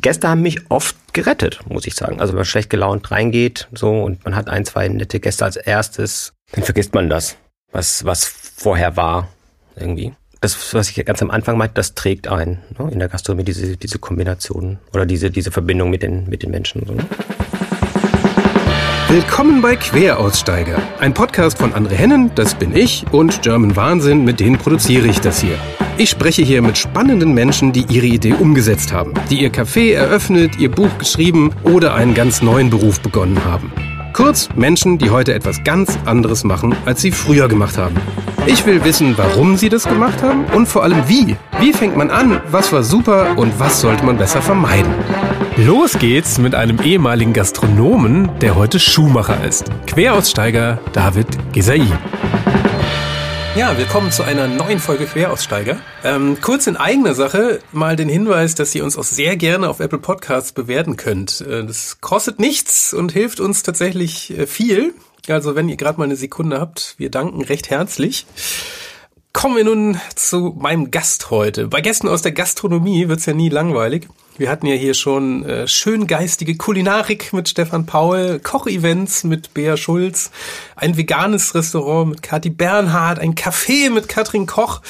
[0.00, 2.20] Gäste haben mich oft gerettet, muss ich sagen.
[2.20, 5.56] Also wenn man schlecht gelaunt reingeht, so und man hat ein, zwei nette Gäste als
[5.56, 7.36] erstes, dann vergisst man das,
[7.72, 9.28] was, was vorher war,
[9.76, 10.12] irgendwie.
[10.40, 13.76] Das, was ich ganz am Anfang meinte, das trägt ein, ne, in der Gastronomie, diese,
[13.76, 16.86] diese Kombination oder diese, diese Verbindung mit den, mit den Menschen.
[16.86, 17.04] So, ne?
[19.08, 24.40] Willkommen bei Queraussteiger, ein Podcast von André Hennen, das bin ich, und German Wahnsinn, mit
[24.40, 25.58] denen produziere ich das hier.
[26.00, 30.58] Ich spreche hier mit spannenden Menschen, die ihre Idee umgesetzt haben, die ihr Café eröffnet,
[30.58, 33.70] ihr Buch geschrieben oder einen ganz neuen Beruf begonnen haben.
[34.14, 37.96] Kurz Menschen, die heute etwas ganz anderes machen, als sie früher gemacht haben.
[38.46, 41.36] Ich will wissen, warum sie das gemacht haben und vor allem wie.
[41.58, 44.94] Wie fängt man an, was war super und was sollte man besser vermeiden.
[45.58, 49.70] Los geht's mit einem ehemaligen Gastronomen, der heute Schuhmacher ist.
[49.86, 51.82] Queraussteiger David Gesai.
[53.56, 55.80] Ja, willkommen zu einer neuen Folge Queraussteiger.
[56.04, 59.80] Ähm, kurz in eigener Sache mal den Hinweis, dass ihr uns auch sehr gerne auf
[59.80, 61.40] Apple Podcasts bewerten könnt.
[61.40, 64.94] Äh, das kostet nichts und hilft uns tatsächlich äh, viel.
[65.28, 68.24] Also wenn ihr gerade mal eine Sekunde habt, wir danken recht herzlich.
[69.32, 71.66] Kommen wir nun zu meinem Gast heute.
[71.66, 74.06] Bei Gästen aus der Gastronomie wird's ja nie langweilig.
[74.40, 79.76] Wir hatten ja hier schon äh, schön geistige Kulinarik mit Stefan Paul, Kochevents mit Bea
[79.76, 80.30] Schulz,
[80.76, 84.80] ein veganes Restaurant mit Kathi Bernhard, ein Café mit Katrin Koch.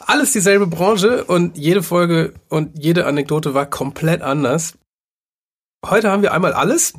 [0.00, 4.74] Alles dieselbe Branche und jede Folge und jede Anekdote war komplett anders.
[5.88, 6.94] Heute haben wir einmal alles,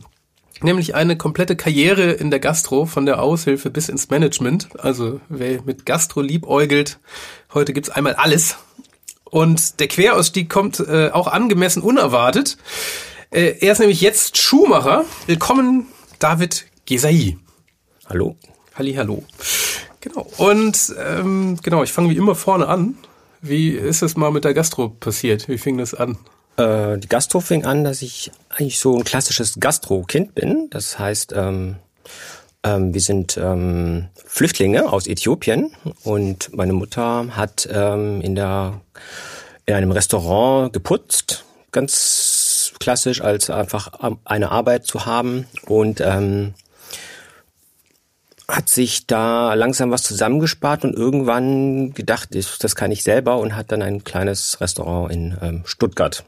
[0.62, 4.70] nämlich eine komplette Karriere in der Gastro, von der Aushilfe bis ins Management.
[4.80, 7.00] Also wer mit Gastro liebäugelt,
[7.54, 8.56] heute gibt's einmal alles.
[9.30, 12.58] Und der Querausstieg kommt äh, auch angemessen unerwartet.
[13.32, 15.06] Äh, er ist nämlich jetzt Schuhmacher.
[15.26, 15.88] Willkommen,
[16.20, 17.38] David Gesai.
[18.08, 18.36] Hallo.
[18.76, 19.24] Halli, hallo.
[20.02, 20.28] Genau.
[20.38, 22.98] Und ähm, genau, ich fange wie immer vorne an.
[23.42, 25.50] Wie ist es mal mit der Gastro passiert?
[25.50, 26.18] Wie fing das an?
[26.58, 30.70] Äh, die Gastro fing an, dass ich eigentlich so ein klassisches Gastro-Kind bin.
[30.70, 31.76] Das heißt, ähm,
[32.64, 35.72] ähm, wir sind ähm, Flüchtlinge aus Äthiopien
[36.04, 38.82] und meine Mutter hat ähm, in der
[39.68, 43.92] in einem Restaurant geputzt, ganz klassisch als einfach
[44.24, 46.54] eine Arbeit zu haben und ähm,
[48.48, 53.74] hat sich da langsam was zusammengespart und irgendwann gedacht, das kann ich selber und hat
[53.74, 56.24] dann ein kleines Restaurant in ähm, Stuttgart.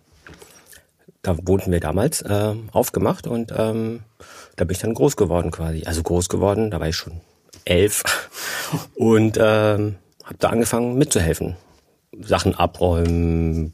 [1.22, 4.02] Da wohnten wir damals äh, aufgemacht und ähm,
[4.58, 5.84] da bin ich dann groß geworden quasi.
[5.86, 7.22] Also groß geworden, da war ich schon
[7.64, 8.04] elf
[8.96, 9.96] und ähm,
[10.26, 11.56] habe da angefangen mitzuhelfen.
[12.22, 13.74] Sachen abräumen.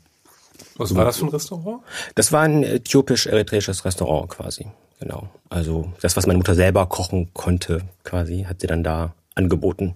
[0.77, 1.81] Was war das für ein Restaurant?
[2.15, 4.67] Das war ein äthiopisch-eritreisches Restaurant quasi.
[4.99, 5.29] Genau.
[5.49, 9.95] Also das, was meine Mutter selber kochen konnte, quasi, hat sie dann da angeboten.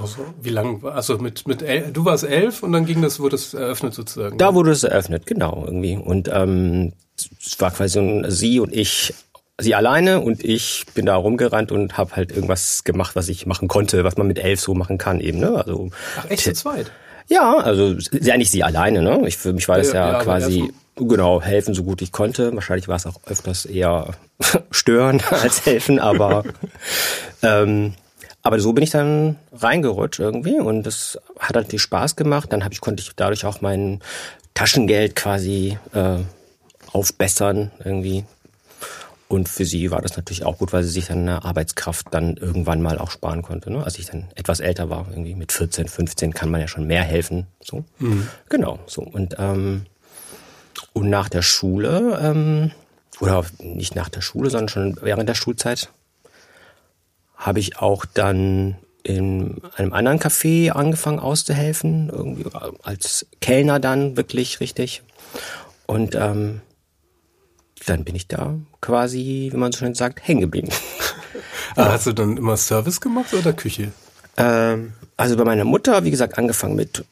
[0.00, 3.20] Also, wie lang war, also mit, mit el, du warst elf und dann ging das,
[3.20, 4.38] wurde es eröffnet sozusagen?
[4.38, 5.96] Da wurde es eröffnet, genau, irgendwie.
[5.96, 9.14] Und ähm, es war quasi so ein sie und ich
[9.60, 13.66] sie alleine und ich bin da rumgerannt und habe halt irgendwas gemacht, was ich machen
[13.66, 15.40] konnte, was man mit elf so machen kann eben.
[15.40, 15.56] Ne?
[15.56, 16.92] Also Ach, echt zu zweit?
[17.28, 19.02] Ja, also ja nicht sie alleine.
[19.02, 19.22] Ne?
[19.26, 22.54] Ich für mich war das ja, ja quasi genau helfen so gut ich konnte.
[22.54, 24.14] Wahrscheinlich war es auch öfters eher
[24.70, 26.44] stören als helfen, aber
[27.42, 27.94] ähm,
[28.42, 32.52] aber so bin ich dann reingerutscht irgendwie und das hat halt viel Spaß gemacht.
[32.52, 34.00] Dann hab ich konnte ich dadurch auch mein
[34.54, 36.18] Taschengeld quasi äh,
[36.92, 38.24] aufbessern irgendwie
[39.28, 42.38] und für sie war das natürlich auch gut, weil sie sich dann eine Arbeitskraft dann
[42.38, 43.70] irgendwann mal auch sparen konnte.
[43.70, 43.84] Ne?
[43.84, 47.02] Als ich dann etwas älter war, irgendwie mit 14, 15 kann man ja schon mehr
[47.02, 47.46] helfen.
[47.60, 47.84] So.
[47.98, 48.26] Mhm.
[48.48, 49.02] Genau, so.
[49.02, 49.84] Und, ähm,
[50.94, 52.70] und nach der Schule, ähm,
[53.20, 55.90] oder nicht nach der Schule, sondern schon während der Schulzeit,
[57.36, 62.46] habe ich auch dann in einem anderen Café angefangen auszuhelfen, irgendwie
[62.82, 65.02] als Kellner dann wirklich richtig.
[65.86, 66.62] Und ähm,
[67.88, 70.68] dann bin ich da quasi, wie man so schön sagt, hängen geblieben.
[71.76, 73.92] Ah, hast du dann immer Service gemacht oder Küche?
[74.36, 77.04] Ähm, also bei meiner Mutter, wie gesagt, angefangen mit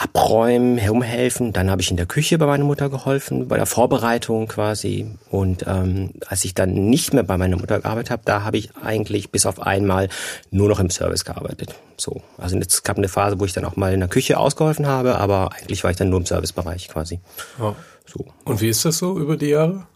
[0.00, 1.52] Abräumen, herumhelfen.
[1.52, 5.06] Dann habe ich in der Küche bei meiner Mutter geholfen, bei der Vorbereitung quasi.
[5.30, 8.70] Und ähm, als ich dann nicht mehr bei meiner Mutter gearbeitet habe, da habe ich
[8.82, 10.08] eigentlich bis auf einmal
[10.50, 11.74] nur noch im Service gearbeitet.
[11.98, 14.86] So, also es gab eine Phase, wo ich dann auch mal in der Küche ausgeholfen
[14.86, 17.20] habe, aber eigentlich war ich dann nur im Servicebereich quasi.
[17.58, 17.76] Ja.
[18.06, 18.24] So.
[18.44, 19.86] Und wie ist das so über die Jahre?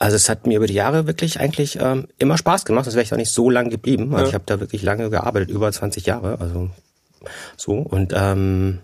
[0.00, 3.04] Also es hat mir über die Jahre wirklich eigentlich ähm, immer Spaß gemacht, sonst wäre
[3.04, 4.14] ich auch nicht so lang geblieben.
[4.14, 4.28] Also ja.
[4.30, 6.40] ich habe da wirklich lange gearbeitet, über 20 Jahre.
[6.40, 6.70] Also
[7.58, 7.74] so.
[7.74, 8.78] Und ähm,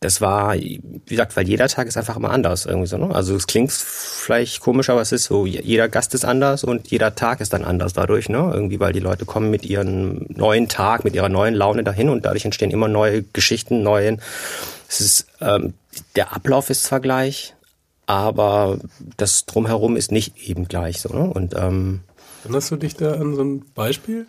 [0.00, 2.96] das war, wie gesagt, weil jeder Tag ist einfach immer anders irgendwie so.
[2.96, 3.14] Ne?
[3.14, 7.14] Also es klingt vielleicht komisch, aber es ist so, jeder Gast ist anders und jeder
[7.14, 8.50] Tag ist dann anders dadurch, ne?
[8.52, 12.24] Irgendwie, weil die Leute kommen mit ihrem neuen Tag, mit ihrer neuen Laune dahin und
[12.24, 14.20] dadurch entstehen immer neue Geschichten, neuen.
[14.88, 15.74] Es ist, ähm,
[16.16, 17.54] der Ablauf ist zwar gleich,
[18.10, 18.80] aber
[19.16, 21.10] das drumherum ist nicht eben gleich so.
[21.10, 21.30] Ne?
[21.30, 22.00] Und ähm,
[22.42, 24.26] Erinnerst du dich da an so ein Beispiel?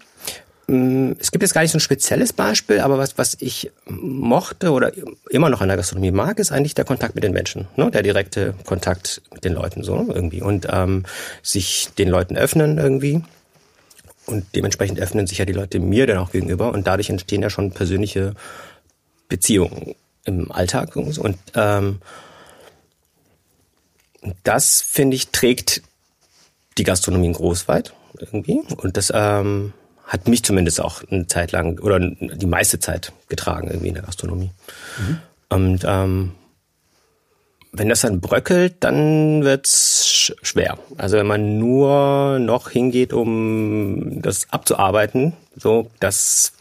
[0.67, 4.69] Mm, es gibt jetzt gar nicht so ein spezielles Beispiel, aber was, was ich mochte
[4.69, 4.91] oder
[5.31, 7.89] immer noch an der Gastronomie mag, ist eigentlich der Kontakt mit den Menschen, ne?
[7.89, 11.03] der direkte Kontakt mit den Leuten so irgendwie und ähm,
[11.41, 13.23] sich den Leuten öffnen irgendwie
[14.27, 17.49] und dementsprechend öffnen sich ja die Leute mir dann auch gegenüber und dadurch entstehen ja
[17.49, 18.35] schon persönliche
[19.27, 19.95] Beziehungen
[20.25, 21.97] im Alltag und ähm,
[24.43, 25.81] das finde ich trägt
[26.77, 29.73] die Gastronomie großweit irgendwie und das ähm,
[30.05, 34.03] hat mich zumindest auch eine Zeit lang oder die meiste Zeit getragen irgendwie in der
[34.03, 34.51] Gastronomie.
[34.99, 35.19] Mhm.
[35.49, 36.31] Und ähm,
[37.71, 40.77] wenn das dann bröckelt, dann wird's schwer.
[40.97, 46.53] Also wenn man nur noch hingeht, um das abzuarbeiten, so das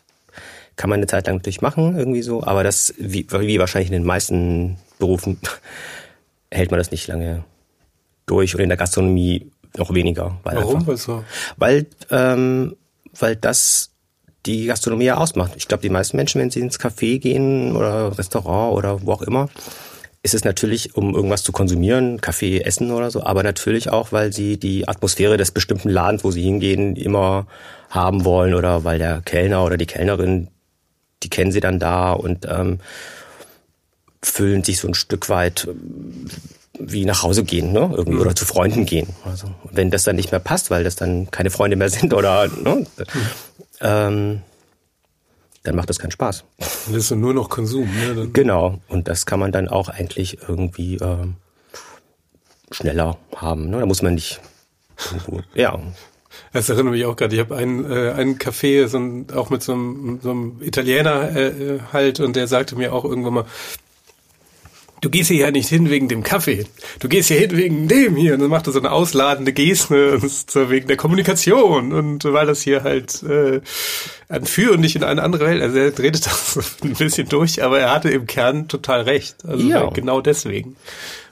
[0.76, 3.98] kann man eine Zeit lang natürlich machen, irgendwie so, aber das, wie, wie wahrscheinlich in
[4.00, 5.38] den meisten Berufen,
[6.52, 7.44] hält man das nicht lange
[8.30, 10.38] durch und in der Gastronomie noch weniger.
[10.42, 10.88] Weil Warum?
[10.88, 11.22] Einfach,
[11.56, 12.76] weil ähm,
[13.18, 13.90] weil das
[14.46, 15.52] die Gastronomie ja ausmacht.
[15.56, 19.22] Ich glaube, die meisten Menschen, wenn sie ins Café gehen oder Restaurant oder wo auch
[19.22, 19.48] immer,
[20.22, 24.32] ist es natürlich, um irgendwas zu konsumieren, Kaffee essen oder so, aber natürlich auch, weil
[24.32, 27.46] sie die Atmosphäre des bestimmten Ladens, wo sie hingehen, immer
[27.88, 30.48] haben wollen oder weil der Kellner oder die Kellnerin,
[31.22, 32.80] die kennen sie dann da und ähm,
[34.22, 35.68] fühlen sich so ein Stück weit
[36.80, 37.92] wie nach Hause gehen, ne?
[37.94, 38.20] Irgendwie, mhm.
[38.22, 39.08] oder zu Freunden gehen.
[39.24, 42.48] Also, wenn das dann nicht mehr passt, weil das dann keine Freunde mehr sind oder
[42.48, 42.86] ne?
[43.80, 44.42] Ähm,
[45.62, 46.44] dann macht das keinen Spaß.
[46.86, 48.28] Dann ist nur noch Konsum, ne?
[48.32, 48.78] Genau.
[48.88, 51.36] Und das kann man dann auch eigentlich irgendwie ähm,
[52.70, 53.68] schneller haben.
[53.68, 53.80] Ne?
[53.80, 54.40] Da muss man nicht
[55.54, 55.78] ja.
[56.52, 57.34] Das erinnert mich auch gerade.
[57.34, 61.34] Ich habe einen, äh, einen Café, so ein, auch mit so einem, so einem Italiener
[61.34, 63.44] äh, äh halt, und der sagte mir auch irgendwann mal,
[65.00, 66.66] du gehst hier ja nicht hin wegen dem Kaffee.
[66.98, 68.34] Du gehst hier hin wegen dem hier.
[68.34, 71.92] Und dann macht er so eine ausladende Geste und so wegen der Kommunikation.
[71.92, 73.60] Und weil das hier halt äh,
[74.28, 75.62] ein Für und nicht in eine andere Welt.
[75.62, 79.44] Also er redet das ein bisschen durch, aber er hatte im Kern total recht.
[79.46, 79.88] Also ja.
[79.90, 80.76] genau deswegen.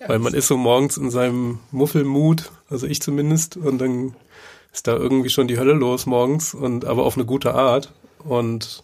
[0.01, 4.15] Ja, weil man ist so morgens in seinem Muffelmut, also ich zumindest, und dann
[4.73, 7.93] ist da irgendwie schon die Hölle los morgens und aber auf eine gute Art.
[8.19, 8.83] Und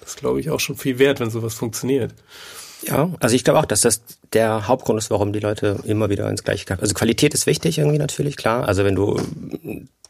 [0.00, 2.14] das glaube ich auch schon viel wert, wenn sowas funktioniert.
[2.86, 4.02] Ja, also ich glaube auch, dass das
[4.32, 6.80] der Hauptgrund ist, warum die Leute immer wieder ins gleiche Café.
[6.80, 8.66] Also Qualität ist wichtig irgendwie natürlich, klar.
[8.66, 9.20] Also wenn du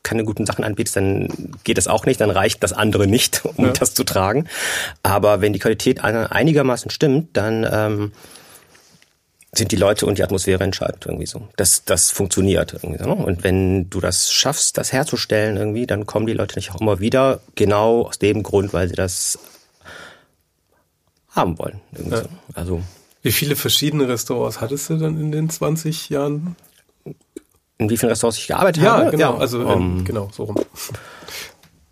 [0.02, 1.28] keine guten Sachen anbietest, dann
[1.64, 3.72] geht das auch nicht, dann reicht das andere nicht, um ja.
[3.72, 4.48] das zu tragen.
[5.02, 8.12] Aber wenn die Qualität einigermaßen stimmt, dann ähm,
[9.54, 11.48] sind die Leute und die Atmosphäre entscheidend irgendwie so.
[11.56, 13.14] Das, das funktioniert irgendwie so.
[13.14, 13.14] Ne?
[13.14, 17.00] Und wenn du das schaffst, das herzustellen irgendwie, dann kommen die Leute nicht auch immer
[17.00, 19.38] wieder, genau aus dem Grund, weil sie das
[21.32, 21.80] haben wollen.
[21.92, 22.22] Ja.
[22.22, 22.28] So.
[22.54, 22.82] Also
[23.22, 26.56] wie viele verschiedene Restaurants hattest du dann in den 20 Jahren?
[27.78, 29.10] In wie vielen Restaurants ich gearbeitet ja, habe?
[29.12, 30.56] Genau, ja, also um, ähm, genau, so rum.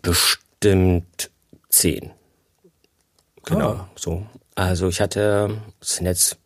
[0.01, 1.31] Bestimmt
[1.69, 2.11] zehn.
[3.45, 3.89] Genau, ah.
[3.95, 4.25] so.
[4.55, 6.37] Also ich hatte, das sind jetzt,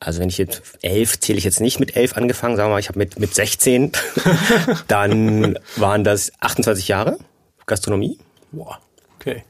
[0.00, 2.80] also wenn ich jetzt elf, zähle ich jetzt nicht mit elf angefangen, sagen wir mal,
[2.80, 3.92] ich habe mit, mit 16,
[4.88, 7.18] dann waren das 28 Jahre
[7.66, 8.18] Gastronomie.
[8.52, 8.78] Boah,
[9.16, 9.44] okay.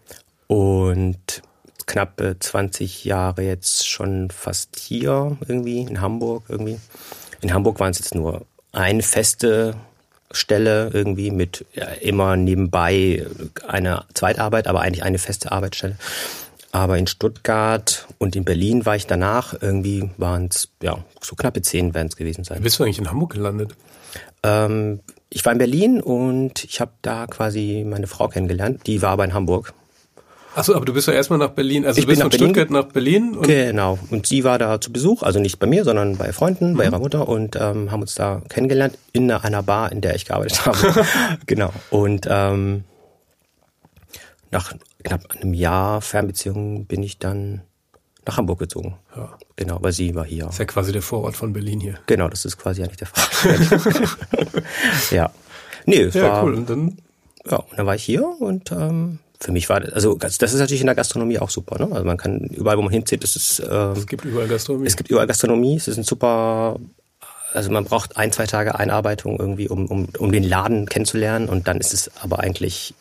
[0.49, 1.43] Und
[1.87, 6.79] knappe 20 Jahre jetzt schon fast hier irgendwie in Hamburg irgendwie.
[7.41, 9.75] In Hamburg waren es jetzt nur eine feste
[10.31, 13.27] Stelle irgendwie mit ja, immer nebenbei
[13.67, 15.97] eine Zweitarbeit, aber eigentlich eine feste Arbeitsstelle.
[16.73, 19.55] Aber in Stuttgart und in Berlin war ich danach.
[19.61, 22.63] Irgendwie waren es, ja, so knappe zehn werden es gewesen sein.
[22.63, 23.77] Bist du eigentlich in Hamburg gelandet?
[24.43, 28.87] Ähm, ich war in Berlin und ich habe da quasi meine Frau kennengelernt.
[28.87, 29.73] Die war aber in Hamburg.
[30.55, 32.49] Achso, aber du bist ja erstmal nach Berlin, also ich du bist von Berlin.
[32.49, 33.37] Stuttgart nach Berlin?
[33.37, 33.99] Und genau.
[34.11, 36.77] Und sie war da zu Besuch, also nicht bei mir, sondern bei Freunden, mhm.
[36.77, 40.25] bei ihrer Mutter und ähm, haben uns da kennengelernt in einer Bar, in der ich
[40.25, 41.07] gearbeitet habe.
[41.47, 41.73] genau.
[41.91, 42.85] Und ähm,
[44.51, 47.63] nach knapp einem Jahr Fernbeziehung bin ich dann
[48.27, 48.97] nach Hamburg gezogen.
[49.17, 49.37] Ja.
[49.57, 50.45] Genau, weil sie war hier.
[50.45, 51.99] Das ist ja quasi der Vorort von Berlin hier.
[52.07, 54.17] Genau, das ist quasi eigentlich der Vorort.
[55.11, 55.31] ja.
[55.87, 56.55] Nee, es ja, war, cool.
[56.55, 56.97] Und dann?
[57.51, 60.59] Ja, und dann war ich hier und ähm, für mich war das, also das ist
[60.59, 61.79] natürlich in der Gastronomie auch super.
[61.79, 61.93] Ne?
[61.93, 63.61] Also man kann überall, wo man hinzieht, das ist.
[63.61, 64.87] Ähm, es gibt überall Gastronomie.
[64.87, 65.77] Es gibt überall Gastronomie.
[65.77, 66.79] Es ist ein super.
[67.53, 71.49] Also man braucht ein, zwei Tage Einarbeitung irgendwie, um, um, um den Laden kennenzulernen.
[71.49, 72.95] Und dann ist es aber eigentlich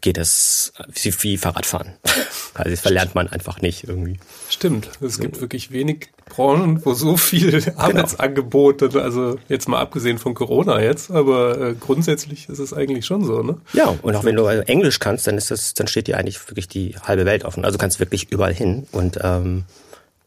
[0.00, 1.94] geht es wie, wie Fahrradfahren.
[2.52, 4.18] Also das verlernt man einfach nicht irgendwie.
[4.50, 4.90] Stimmt.
[5.00, 7.78] Es gibt wirklich wenig Branchen, wo so viel genau.
[7.78, 13.24] Arbeitsangebote, also jetzt mal abgesehen von Corona jetzt, aber äh, grundsätzlich ist es eigentlich schon
[13.24, 13.56] so, ne?
[13.72, 16.46] Ja, und auch wenn du also Englisch kannst, dann ist das, dann steht dir eigentlich
[16.48, 17.64] wirklich die halbe Welt offen.
[17.64, 19.64] Also kannst wirklich überall hin und ähm,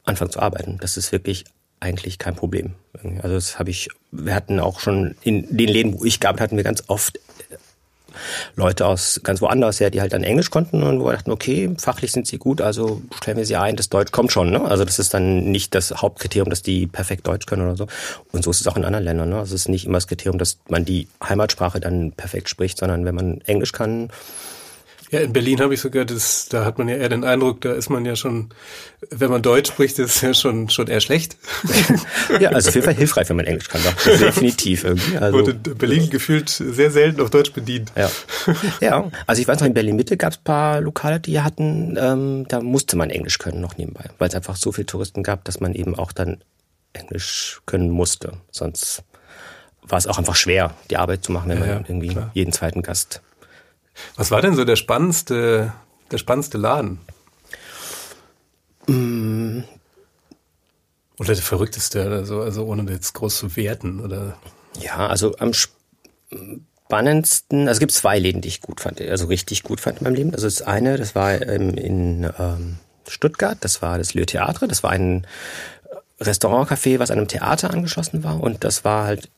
[0.06, 0.78] anfangen zu arbeiten.
[0.82, 1.44] Das ist wirklich
[1.80, 2.74] eigentlich kein Problem.
[3.22, 6.56] Also das habe ich, wir hatten auch schon in den Läden, wo ich gab, hatten
[6.56, 7.20] wir ganz oft
[8.56, 11.74] Leute aus ganz woanders her, die halt dann Englisch konnten und wo wir dachten, okay,
[11.78, 14.52] fachlich sind sie gut, also stellen wir sie ein, das Deutsch kommt schon.
[14.52, 14.64] Ne?
[14.64, 17.88] Also das ist dann nicht das Hauptkriterium, dass die perfekt Deutsch können oder so.
[18.32, 19.30] Und so ist es auch in anderen Ländern.
[19.30, 19.40] Ne?
[19.40, 23.06] Also es ist nicht immer das Kriterium, dass man die Heimatsprache dann perfekt spricht, sondern
[23.06, 24.10] wenn man Englisch kann,
[25.14, 27.74] ja, in Berlin habe ich sogar das, da hat man ja eher den Eindruck, da
[27.74, 28.50] ist man ja schon,
[29.12, 31.38] wenn man Deutsch spricht, ist ja schon, schon eher schlecht.
[32.40, 33.94] ja, also auf jeden Fall hilfreich, wenn man Englisch kann, doch.
[34.04, 35.18] Definitiv irgendwie.
[35.18, 37.92] Also, Wurde in Berlin gefühlt sehr selten auf Deutsch bedient.
[37.96, 38.10] Ja.
[38.82, 39.12] Ja.
[39.28, 42.62] Also ich weiß noch, in Berlin Mitte gab es paar Lokale, die hatten, ähm, da
[42.62, 45.76] musste man Englisch können noch nebenbei, weil es einfach so viele Touristen gab, dass man
[45.76, 46.44] eben auch dann
[46.94, 48.34] Englisch können musste.
[48.50, 49.04] Sonst
[49.84, 52.32] war es auch einfach schwer, die Arbeit zu machen, wenn man ja, irgendwie klar.
[52.34, 53.22] jeden zweiten Gast
[54.16, 55.74] was war denn so der spannendste,
[56.12, 57.00] der spannendste Laden?
[58.88, 59.62] Mm.
[61.20, 64.36] Oder der verrückteste oder so, also ohne jetzt groß zu werten, oder?
[64.80, 69.64] Ja, also am spannendsten, also es gibt zwei Läden, die ich gut fand, also richtig
[69.64, 70.34] gut fand in meinem Leben.
[70.34, 74.84] Also das eine, das war ähm, in ähm, Stuttgart, das war das Le Theatre, das
[74.84, 75.26] war ein
[76.20, 79.30] Restaurantcafé, was einem Theater angeschlossen war und das war halt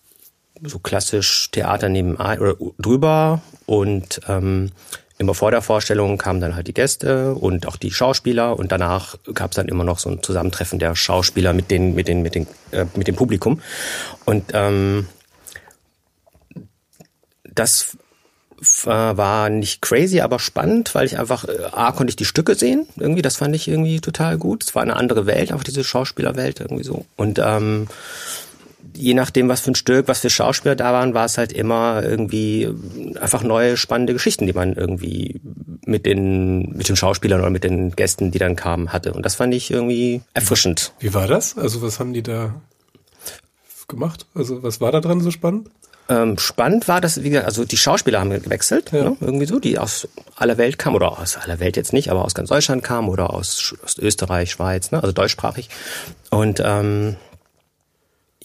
[0.63, 4.71] so klassisch Theater nebenan oder drüber und ähm,
[5.17, 9.15] immer vor der Vorstellung kamen dann halt die Gäste und auch die Schauspieler und danach
[9.33, 12.35] gab es dann immer noch so ein Zusammentreffen der Schauspieler mit den mit den mit
[12.35, 13.61] den äh, mit dem Publikum
[14.25, 15.07] und ähm,
[17.53, 17.97] das
[18.83, 22.87] war nicht crazy, aber spannend, weil ich einfach, äh, A, konnte ich die Stücke sehen,
[22.95, 24.63] irgendwie, das fand ich irgendwie total gut.
[24.63, 27.05] Es war eine andere Welt, einfach diese Schauspielerwelt irgendwie so.
[27.15, 27.87] Und ähm,
[28.95, 32.03] je nachdem, was für ein Stück, was für Schauspieler da waren, war es halt immer
[32.03, 32.69] irgendwie
[33.19, 35.39] einfach neue spannende Geschichten, die man irgendwie
[35.85, 39.13] mit den mit den Schauspielern oder mit den Gästen, die dann kamen, hatte.
[39.13, 40.93] Und das fand ich irgendwie erfrischend.
[40.99, 41.57] Wie war das?
[41.57, 42.55] Also was haben die da
[43.87, 44.25] gemacht?
[44.33, 45.69] Also was war da dran so spannend?
[46.07, 49.09] Ähm, spannend war das, wie gesagt, also die Schauspieler haben gewechselt, ja.
[49.09, 52.23] ne, irgendwie so, die aus aller Welt kamen, oder aus aller Welt jetzt nicht, aber
[52.25, 55.69] aus ganz Deutschland kamen oder aus, aus Österreich, Schweiz, ne, also deutschsprachig.
[56.29, 57.15] Und ähm,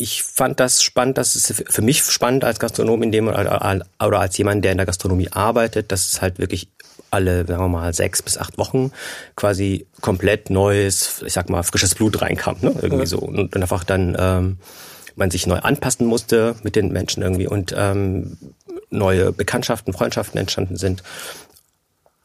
[0.00, 4.38] ich fand das spannend, das ist für mich spannend als Gastronom in dem oder als
[4.38, 6.68] jemand, der in der Gastronomie arbeitet, dass es halt wirklich
[7.10, 8.92] alle, sagen wir mal, sechs bis acht Wochen
[9.36, 12.74] quasi komplett neues, ich sag mal, frisches Blut reinkam, ne?
[12.80, 13.06] Irgendwie ja.
[13.06, 13.18] so.
[13.18, 14.58] Und, einfach dann ähm,
[15.16, 18.38] man sich neu anpassen musste mit den Menschen irgendwie und ähm,
[18.88, 21.02] neue Bekanntschaften, Freundschaften entstanden sind.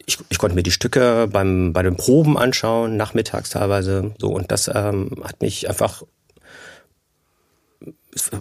[0.06, 4.52] Ich, ich konnte mir die Stücke beim bei den Proben anschauen, nachmittags teilweise so und
[4.52, 6.04] das ähm, hat mich einfach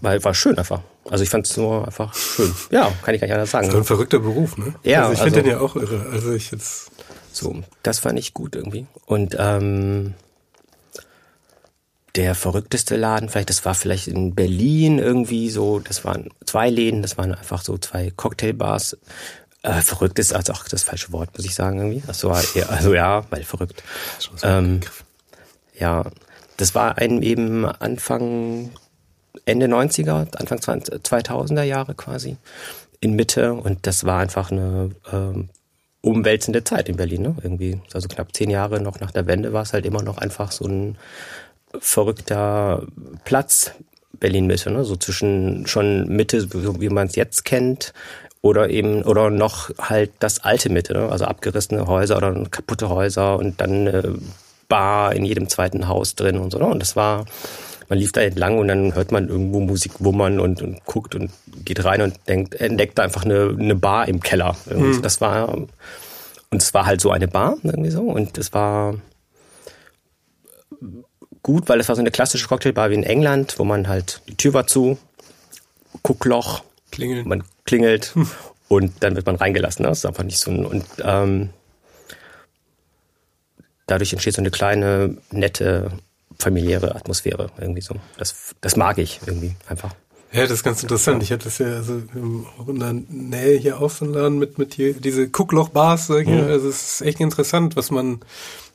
[0.00, 0.81] war, war schön einfach.
[1.09, 2.54] Also ich fand es nur einfach schön.
[2.71, 3.71] Ja, kann ich gar nicht anders sagen.
[3.71, 4.75] So ein verrückter Beruf, ne?
[4.83, 5.09] Ja.
[5.09, 6.07] Also ich finde also, den ja auch irre.
[6.12, 6.90] Also ich jetzt.
[7.33, 8.87] So, das fand ich gut irgendwie.
[9.07, 10.14] Und ähm,
[12.14, 17.02] der verrückteste Laden, vielleicht, das war vielleicht in Berlin irgendwie so, das waren zwei Läden,
[17.02, 18.97] das waren einfach so zwei Cocktailbars.
[19.62, 22.02] Äh, verrückt ist also auch das falsche Wort, muss ich sagen, irgendwie.
[22.07, 23.83] Ach so, ja, also ja, weil verrückt.
[24.43, 24.81] Ähm,
[25.76, 26.04] ja,
[26.57, 28.71] das war einem eben Anfang
[29.44, 32.36] Ende 90er, Anfang 2000er Jahre quasi
[33.00, 35.50] in Mitte und das war einfach eine ähm,
[36.00, 37.22] umwälzende Zeit in Berlin.
[37.22, 37.36] Ne?
[37.42, 40.52] Irgendwie, also knapp zehn Jahre noch nach der Wende war es halt immer noch einfach
[40.52, 40.96] so ein
[41.78, 42.86] verrückter
[43.24, 43.72] Platz
[44.12, 44.84] Berlin Mitte, ne?
[44.84, 47.92] so zwischen schon Mitte, so wie man es jetzt kennt,
[48.42, 51.08] oder eben oder noch halt das alte Mitte, ne?
[51.10, 54.18] also abgerissene Häuser oder kaputte Häuser und dann eine
[54.68, 56.58] Bar in jedem zweiten Haus drin und so.
[56.58, 56.66] Ne?
[56.66, 57.24] Und das war
[57.88, 61.30] man lief da entlang und dann hört man irgendwo Musik wummern und, und guckt und
[61.64, 64.56] geht rein und denkt, entdeckt einfach eine, eine Bar im Keller.
[64.66, 65.02] Mhm.
[65.02, 65.70] Das war, und
[66.62, 68.94] es war halt so eine Bar, irgendwie so, und es war
[71.42, 74.36] gut, weil es war so eine klassische Cocktailbar wie in England, wo man halt, die
[74.36, 74.98] Tür war zu,
[76.02, 77.28] Guckloch, Klingeln.
[77.28, 78.28] man klingelt hm.
[78.68, 79.82] und dann wird man reingelassen.
[79.82, 79.88] Ne?
[79.88, 81.50] Das ist einfach nicht so ein, und ähm,
[83.86, 85.92] dadurch entsteht so eine kleine, nette
[86.44, 87.96] familiäre Atmosphäre irgendwie so.
[88.18, 89.94] Das, das mag ich irgendwie einfach.
[90.32, 91.22] Ja, das ist ganz interessant.
[91.22, 92.02] Ich hatte das ja also
[92.58, 96.22] auch in der Nähe hier auch so einen Laden mit, mit hier, diese Kuckloch-Bars, sag
[96.22, 96.40] ich mhm.
[96.40, 98.20] Also es ist echt interessant, was man,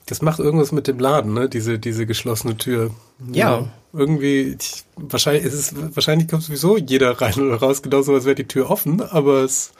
[0.05, 1.49] das macht irgendwas mit dem Laden, ne?
[1.49, 2.91] Diese, diese geschlossene Tür.
[3.33, 3.59] Ja.
[3.59, 8.25] ja irgendwie, ich, wahrscheinlich, ist es, wahrscheinlich kommt sowieso jeder rein oder raus, genauso als
[8.25, 9.71] wäre die Tür offen, aber es,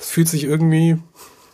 [0.00, 0.98] es fühlt sich irgendwie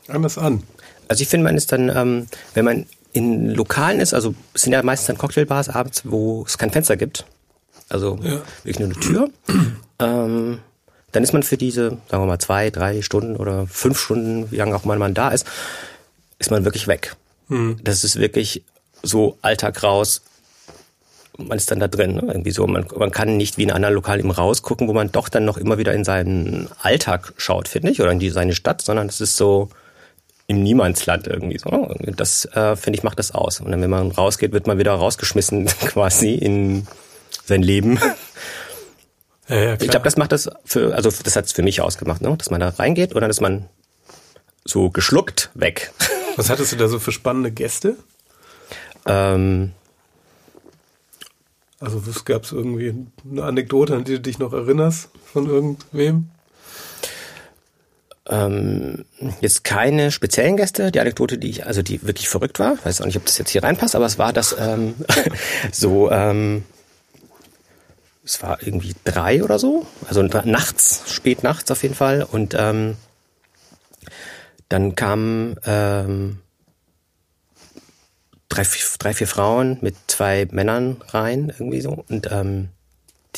[0.09, 0.63] anders an.
[1.09, 2.87] Also ich finde, man ist dann, ähm, wenn man
[3.17, 6.99] in Lokalen ist, also es sind ja meistens dann Cocktailbars abends, wo es kein Fenster
[6.99, 7.25] gibt.
[7.89, 8.43] Also ja.
[8.63, 9.31] wirklich nur eine Tür.
[10.01, 10.59] ähm,
[11.13, 14.57] dann ist man für diese, sagen wir mal, zwei, drei Stunden oder fünf Stunden, wie
[14.57, 15.47] lange auch mal man da ist,
[16.39, 17.17] ist man wirklich weg.
[17.49, 17.79] Mhm.
[17.83, 18.65] Das ist wirklich
[19.03, 20.21] so Alltag raus,
[21.39, 22.17] man ist dann da drin.
[22.17, 22.23] Ne?
[22.27, 22.67] Irgendwie so.
[22.67, 25.57] Man, man kann nicht wie in anderen Lokalen eben rausgucken, wo man doch dann noch
[25.57, 29.23] immer wieder in seinen Alltag schaut, finde ich, oder in die, seine Stadt, sondern es
[29.23, 29.71] ist so
[30.47, 31.95] im Niemandsland irgendwie so.
[32.17, 33.61] Das, äh, finde ich, macht das aus.
[33.61, 36.87] Und dann, wenn man rausgeht, wird man wieder rausgeschmissen quasi in
[37.45, 37.99] sein Leben.
[39.49, 42.21] Ja, ja, ich glaube, das macht das für, also das hat es für mich ausgemacht,
[42.21, 42.35] ne?
[42.37, 43.69] dass man da reingeht oder dass man
[44.65, 45.93] so geschluckt weg.
[46.37, 47.97] Was hattest du da so für spannende Gäste?
[49.07, 49.73] Ähm,
[51.79, 56.31] also gab es irgendwie eine Anekdote, an die du dich noch erinnerst von irgendwem?
[58.29, 59.05] Ähm,
[59.41, 60.91] jetzt keine speziellen Gäste.
[60.91, 63.51] Die Anekdote, die ich, also die wirklich verrückt war, weiß auch nicht, ob das jetzt
[63.51, 64.95] hier reinpasst, aber es war das ähm,
[65.73, 66.65] so, ähm,
[68.25, 72.25] es war irgendwie drei oder so, also nachts, spät nachts auf jeden Fall.
[72.25, 72.97] Und ähm,
[74.69, 76.41] dann kamen ähm,
[78.49, 78.65] drei,
[78.99, 82.05] drei, vier Frauen mit zwei Männern rein, irgendwie so.
[82.09, 82.71] Und ähm,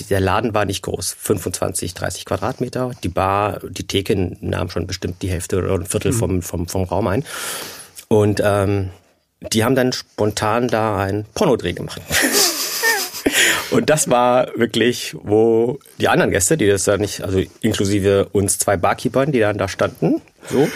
[0.04, 2.92] der Laden war nicht groß, 25, 30 Quadratmeter.
[3.02, 6.16] Die Bar, die Theke nahm schon bestimmt die Hälfte oder ein Viertel mhm.
[6.16, 7.24] vom, vom, vom Raum ein.
[8.08, 8.90] Und ähm,
[9.52, 12.00] die haben dann spontan da einen Pornodreh gemacht.
[13.70, 18.58] Und das war wirklich, wo die anderen Gäste, die das da nicht, also inklusive uns
[18.58, 20.66] zwei Barkeepern, die dann da standen, so,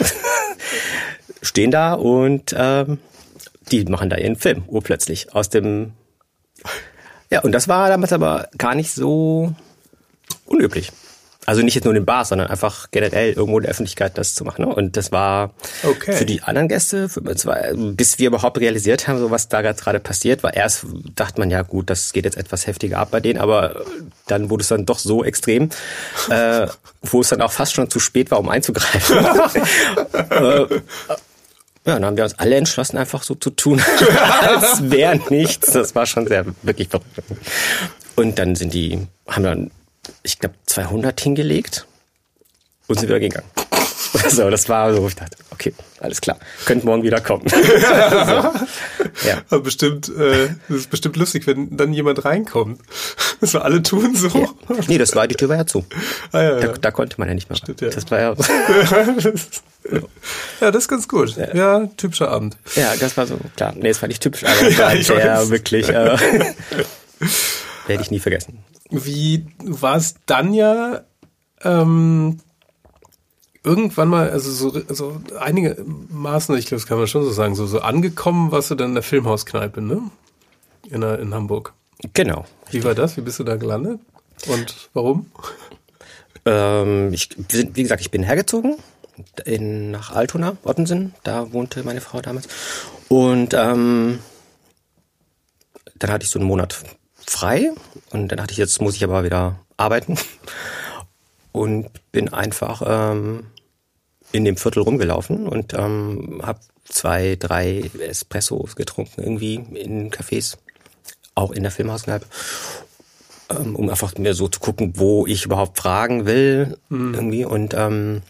[1.41, 2.99] stehen da und ähm,
[3.71, 5.93] die machen da ihren Film urplötzlich aus dem.
[7.33, 9.55] Ja, und das war damals aber gar nicht so
[10.45, 10.91] unüblich.
[11.47, 14.35] Also nicht jetzt nur in den Bars, sondern einfach generell irgendwo in der Öffentlichkeit das
[14.35, 14.65] zu machen.
[14.65, 14.73] Ne?
[14.73, 15.51] Und das war
[15.83, 16.13] okay.
[16.13, 19.99] für die anderen Gäste, für, war, bis wir überhaupt realisiert haben, so was da gerade
[19.99, 20.85] passiert, war erst
[21.15, 23.83] dachte man ja gut, das geht jetzt etwas heftiger ab bei denen, aber
[24.27, 25.69] dann wurde es dann doch so extrem,
[26.29, 26.67] äh,
[27.01, 29.17] wo es dann auch fast schon zu spät war, um einzugreifen.
[30.29, 30.67] äh,
[31.85, 33.81] ja, dann haben wir uns alle entschlossen, einfach so zu tun,
[34.41, 35.71] als wäre nichts.
[35.71, 37.21] Das war schon sehr, wirklich verrückt.
[38.15, 39.71] Und dann sind die, haben dann
[40.23, 41.85] ich glaube, 200 hingelegt
[42.87, 43.47] und sind wieder gegangen.
[44.29, 47.47] So, das war so, ich dachte, okay, alles klar, könnt morgen wieder kommen.
[47.49, 48.51] so, ja.
[49.49, 52.81] Aber bestimmt, äh, das ist bestimmt lustig, wenn dann jemand reinkommt.
[53.41, 54.29] Das war alle tun so.
[54.29, 54.47] Ja.
[54.87, 55.83] Nee, das war, die Tür war ja zu.
[56.31, 56.73] Ah, ja, da, ja.
[56.79, 57.57] da konnte man ja nicht mehr.
[57.57, 57.89] Stimmt, ja.
[57.89, 58.33] Das war ja.
[60.61, 61.35] ja, das ist ganz gut.
[61.35, 61.53] Ja.
[61.53, 62.55] ja, typischer Abend.
[62.75, 63.73] Ja, das war so, klar.
[63.75, 66.17] Nee, das war nicht typisch, aber das war sehr wirklich, äh,
[67.87, 68.63] werde ich nie vergessen
[68.93, 71.01] wie war es dann ja
[71.63, 72.39] ähm,
[73.63, 77.55] irgendwann mal, also so, so einige Maßen, ich glaube, das kann man schon so sagen,
[77.55, 80.01] so, so angekommen warst du dann in der Filmhauskneipe, ne?
[80.89, 81.73] In, der, in Hamburg.
[82.13, 82.45] Genau.
[82.69, 83.15] Wie war das?
[83.15, 83.99] Wie bist du da gelandet?
[84.47, 85.27] Und warum?
[86.45, 88.75] Ähm, ich, wie gesagt, ich bin hergezogen
[89.45, 91.13] in, nach Altona, Ottensen.
[91.23, 92.47] Da wohnte meine Frau damals.
[93.07, 94.19] Und ähm,
[95.95, 96.83] dann hatte ich so einen Monat
[97.15, 97.71] frei
[98.09, 100.17] und dann dachte ich, jetzt muss ich aber wieder arbeiten
[101.53, 103.45] und bin einfach ähm,
[104.33, 110.57] in dem Viertel rumgelaufen und ähm, habe zwei, drei Espressos getrunken irgendwie in Cafés,
[111.35, 112.25] auch in der Filmhauskneipe,
[113.51, 117.13] ähm, um einfach mir so zu gucken, wo ich überhaupt fragen will mhm.
[117.13, 118.21] irgendwie und ähm,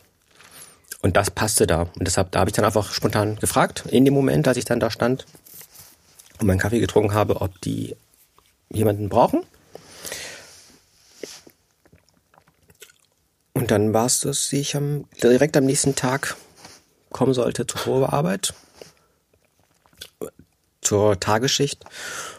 [1.02, 4.14] und das passte da und deshalb da habe ich dann einfach spontan gefragt in dem
[4.14, 5.26] Moment, als ich dann da stand
[6.40, 7.96] und meinen Kaffee getrunken habe, ob die
[8.70, 9.44] jemanden brauchen.
[13.54, 16.36] Und dann war es, dass ich am, direkt am nächsten Tag
[17.12, 18.54] kommen sollte zur Probearbeit,
[20.82, 21.86] zur Tagesschicht.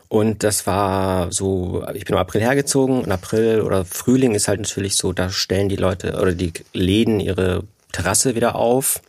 [0.09, 3.05] Und das war so, ich bin im April hergezogen.
[3.05, 7.21] In April oder Frühling ist halt natürlich so, da stellen die Leute oder die Läden
[7.21, 9.01] ihre Terrasse wieder auf,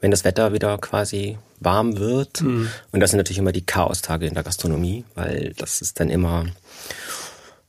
[0.00, 2.42] wenn das Wetter wieder quasi warm wird.
[2.42, 2.68] Mhm.
[2.92, 6.46] Und das sind natürlich immer die Chaostage in der Gastronomie, weil das ist dann immer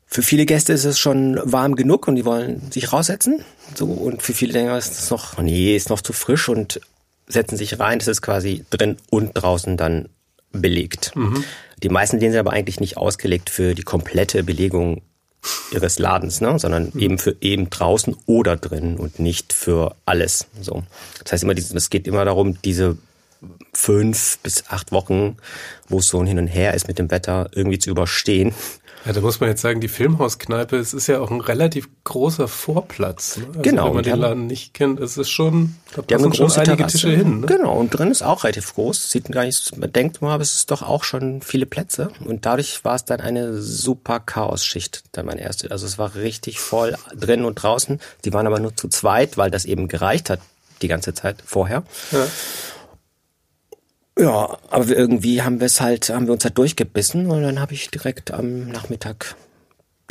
[0.10, 3.43] für viele Gäste ist es schon warm genug und die wollen sich raussetzen.
[3.76, 6.80] So, und für viele denken, ist es noch, nee, ist noch zu frisch und
[7.28, 8.00] setzen sich rein.
[8.00, 10.08] Das ist quasi drin und draußen dann
[10.54, 11.12] belegt.
[11.15, 11.43] Mhm.
[11.84, 15.02] Die meisten Läden sind aber eigentlich nicht ausgelegt für die komplette Belegung
[15.72, 16.58] ihres Ladens, ne?
[16.58, 17.00] sondern mhm.
[17.00, 20.48] eben für eben draußen oder drin und nicht für alles.
[20.62, 20.84] So.
[21.24, 22.98] Das heißt immer, es geht immer darum, diese
[23.74, 25.38] fünf bis acht Wochen,
[25.89, 28.54] wo es so ein Hin und Her ist mit dem Wetter, irgendwie zu überstehen.
[29.08, 32.50] Ja, da muss man jetzt sagen, die Filmhauskneipe, es ist ja auch ein relativ großer
[32.50, 33.38] Vorplatz.
[33.38, 33.46] Ne?
[33.48, 33.86] Also genau.
[33.86, 36.98] Wenn man den Laden nicht kennt, es ist schon, da die passen schon einige Terrasse.
[36.98, 37.39] Tische hin.
[37.39, 37.48] Ne?
[37.48, 39.10] Genau, und drin ist auch relativ groß.
[39.10, 42.10] Sieht gar nicht, man denkt mal, aber es ist doch auch schon viele Plätze.
[42.26, 45.72] Und dadurch war es dann eine super Chaos-Schicht, dann meine erste.
[45.72, 48.02] Also es war richtig voll drin und draußen.
[48.26, 50.41] Die waren aber nur zu zweit, weil das eben gereicht hat
[50.82, 51.84] die ganze Zeit vorher.
[52.12, 52.28] Ja.
[54.20, 57.74] Ja, aber irgendwie haben wir es halt, haben wir uns halt durchgebissen und dann habe
[57.74, 59.36] ich direkt am Nachmittag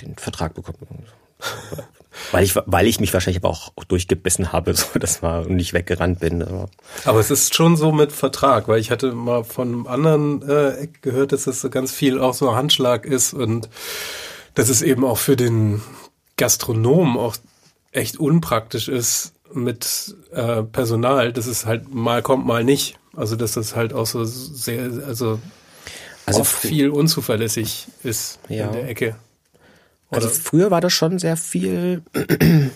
[0.01, 1.07] den Vertrag bekommen.
[2.33, 6.21] weil ich, weil ich mich wahrscheinlich aber auch durchgebissen habe, so dass man nicht weggerannt
[6.21, 6.43] bin.
[6.43, 6.69] Aber.
[7.05, 10.89] aber es ist schon so mit Vertrag, weil ich hatte mal von einem anderen äh,
[11.03, 13.69] gehört, dass das so ganz viel auch so Handschlag ist und
[14.55, 15.83] dass es eben auch für den
[16.37, 17.37] Gastronom auch
[17.93, 22.99] echt unpraktisch ist mit äh, Personal, dass es halt mal kommt, mal nicht.
[23.17, 25.41] Also dass das halt auch so sehr, also,
[26.27, 28.67] also oft viel unzuverlässig ist ja.
[28.67, 29.17] in der Ecke.
[30.11, 32.03] Also früher war das schon sehr viel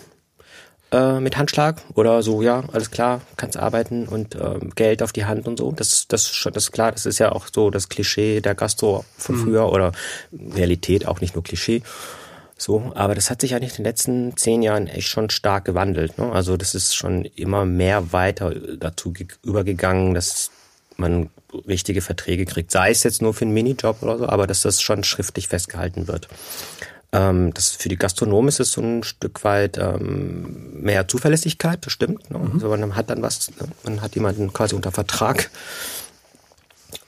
[0.91, 5.25] äh, mit Handschlag oder so, ja, alles klar, kannst arbeiten und ähm, Geld auf die
[5.25, 5.71] Hand und so.
[5.71, 9.05] Das, das schon, das ist klar, das ist ja auch so das Klischee der Gastro
[9.17, 9.43] von mhm.
[9.43, 9.93] früher oder
[10.33, 11.83] Realität, auch nicht nur Klischee.
[12.61, 16.19] So, aber das hat sich eigentlich in den letzten zehn Jahren echt schon stark gewandelt.
[16.19, 16.31] Ne?
[16.31, 20.51] Also das ist schon immer mehr weiter dazu übergegangen, dass
[20.95, 21.31] man
[21.67, 22.69] richtige Verträge kriegt.
[22.69, 26.07] Sei es jetzt nur für einen Minijob oder so, aber dass das schon schriftlich festgehalten
[26.07, 26.27] wird.
[27.11, 31.91] Ähm, das für die Gastronomen ist es so ein Stück weit ähm, mehr Zuverlässigkeit, das
[31.91, 32.29] stimmt.
[32.29, 32.37] Ne?
[32.37, 32.51] Mhm.
[32.53, 33.69] Also man hat dann was, ne?
[33.85, 35.49] man hat jemanden quasi unter Vertrag.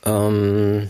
[0.03, 0.89] Ähm,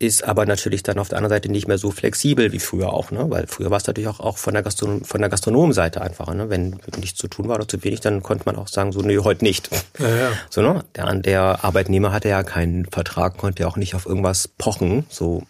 [0.00, 3.10] ist aber natürlich dann auf der anderen Seite nicht mehr so flexibel wie früher auch,
[3.10, 3.26] ne?
[3.28, 6.48] Weil früher war es natürlich auch, auch von der Gastronom von der Gastronomenseite einfacher, ne?
[6.48, 9.18] Wenn nichts zu tun war oder zu wenig, dann konnte man auch sagen, so, nee,
[9.18, 9.68] heute nicht.
[9.98, 10.32] Ja, ja.
[10.48, 10.84] So, ne?
[10.96, 15.04] Der, der Arbeitnehmer hatte ja keinen Vertrag, konnte ja auch nicht auf irgendwas pochen.
[15.10, 15.42] So,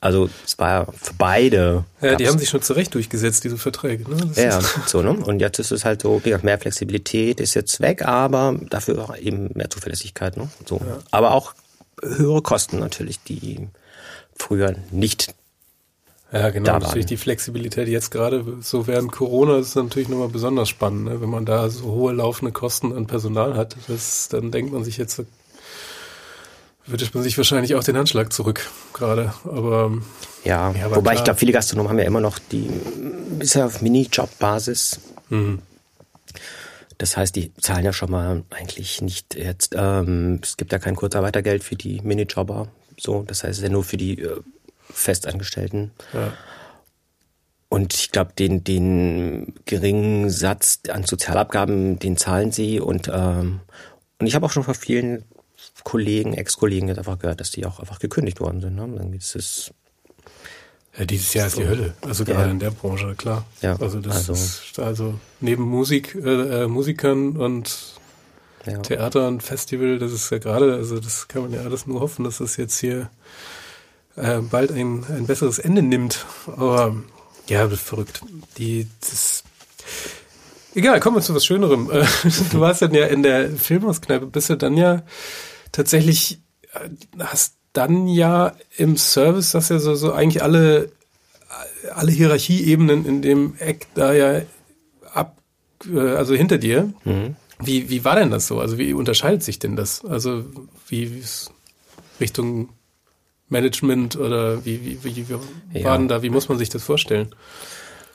[0.00, 1.84] also es war für beide.
[2.00, 4.10] Ja, die haben sich schon zurecht durchgesetzt, diese Verträge.
[4.10, 4.32] Ne?
[4.34, 5.12] ja, so, ne?
[5.12, 9.50] Und jetzt ist es halt so, mehr Flexibilität ist jetzt weg, aber dafür auch eben
[9.54, 10.36] mehr Zuverlässigkeit.
[10.36, 10.48] Ne?
[10.66, 10.78] So.
[10.78, 10.98] Ja.
[11.12, 11.54] Aber auch
[12.02, 13.68] höhere Kosten natürlich, die
[14.42, 15.34] früher nicht
[16.32, 21.04] ja, genau, natürlich die Flexibilität jetzt gerade so während Corona ist natürlich nochmal besonders spannend,
[21.04, 21.20] ne?
[21.20, 23.76] wenn man da so hohe laufende Kosten an Personal hat.
[23.86, 25.22] Das, dann denkt man sich jetzt,
[26.86, 29.34] würde man sich wahrscheinlich auch den Handschlag zurück gerade.
[29.44, 29.92] Aber
[30.42, 31.14] ja, ja wobei klar.
[31.16, 32.70] ich glaube, viele Gastronomen haben ja immer noch die
[33.38, 35.00] bisher auf Minijob-Basis.
[35.28, 35.58] Mhm.
[36.96, 39.74] Das heißt, die zahlen ja schon mal eigentlich nicht jetzt.
[39.76, 42.68] Ähm, es gibt ja kein Kurzarbeitergeld für die Minijobber.
[42.98, 44.40] So, das heißt, es ist ja nur für die äh,
[44.90, 45.92] Festangestellten.
[46.12, 46.32] Ja.
[47.68, 52.80] Und ich glaube, den, den geringen Satz an Sozialabgaben, den zahlen sie.
[52.80, 53.60] Und, ähm,
[54.18, 55.24] und ich habe auch schon von vielen
[55.82, 58.74] Kollegen, Ex-Kollegen jetzt einfach gehört, dass die auch einfach gekündigt worden sind.
[58.74, 58.88] Ne?
[58.96, 59.72] Dann ist es
[60.98, 61.94] ja, dieses Jahr ist die Hölle.
[62.02, 62.50] Also gerade ja.
[62.50, 63.46] in der Branche, klar.
[63.62, 67.94] Ja, also das also, ist also neben Musik, äh, äh Musikern und
[68.66, 68.78] ja.
[68.78, 72.24] Theater und Festival, das ist ja gerade, also das kann man ja alles nur hoffen,
[72.24, 73.10] dass das jetzt hier
[74.16, 76.26] äh, bald ein, ein besseres Ende nimmt.
[76.46, 76.96] Aber
[77.48, 78.22] ja, das ist verrückt.
[78.58, 79.44] Die, das,
[80.74, 81.88] egal, kommen wir zu was Schönerem.
[82.52, 85.02] du warst dann ja in der Filmhauskneipe, bist du dann ja
[85.72, 86.40] tatsächlich,
[86.72, 90.92] äh, hast dann ja im Service, das ja so, so eigentlich alle,
[91.94, 94.42] alle Hierarchieebenen in dem Eck da ja
[95.12, 95.38] ab,
[95.92, 96.92] äh, also hinter dir.
[97.04, 97.36] Mhm.
[97.64, 98.60] Wie, wie war denn das so?
[98.60, 100.04] Also wie unterscheidet sich denn das?
[100.04, 100.44] Also
[100.88, 101.22] wie,
[102.20, 102.70] Richtung
[103.48, 105.84] Management oder wie, wie, wie, wie ja.
[105.84, 107.28] war denn da, wie muss man sich das vorstellen?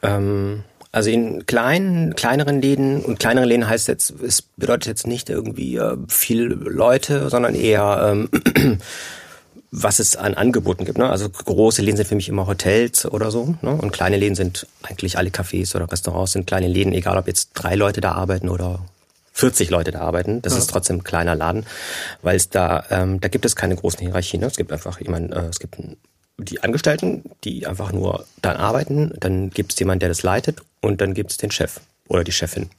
[0.01, 5.29] Ähm, also in kleinen, kleineren Läden und kleinere Läden heißt jetzt, es bedeutet jetzt nicht
[5.29, 8.79] irgendwie äh, viel Leute, sondern eher ähm,
[9.71, 10.97] was es an Angeboten gibt.
[10.97, 11.09] Ne?
[11.09, 13.55] Also große Läden sind für mich immer Hotels oder so.
[13.61, 13.71] Ne?
[13.71, 17.51] Und kleine Läden sind eigentlich alle Cafés oder Restaurants sind kleine Läden, egal ob jetzt
[17.53, 18.79] drei Leute da arbeiten oder
[19.37, 20.41] 40 Leute da arbeiten.
[20.41, 20.59] Das ja.
[20.59, 21.65] ist trotzdem ein kleiner Laden,
[22.23, 24.41] weil es da, ähm, da gibt es keine großen Hierarchien.
[24.41, 24.47] Ne?
[24.47, 25.77] Es gibt einfach jemanden, äh, es gibt
[26.39, 29.13] die Angestellten, die einfach nur dann arbeiten.
[29.19, 32.31] Dann gibt es jemanden, der das leitet und dann gibt es den Chef oder die
[32.31, 32.69] Chefin.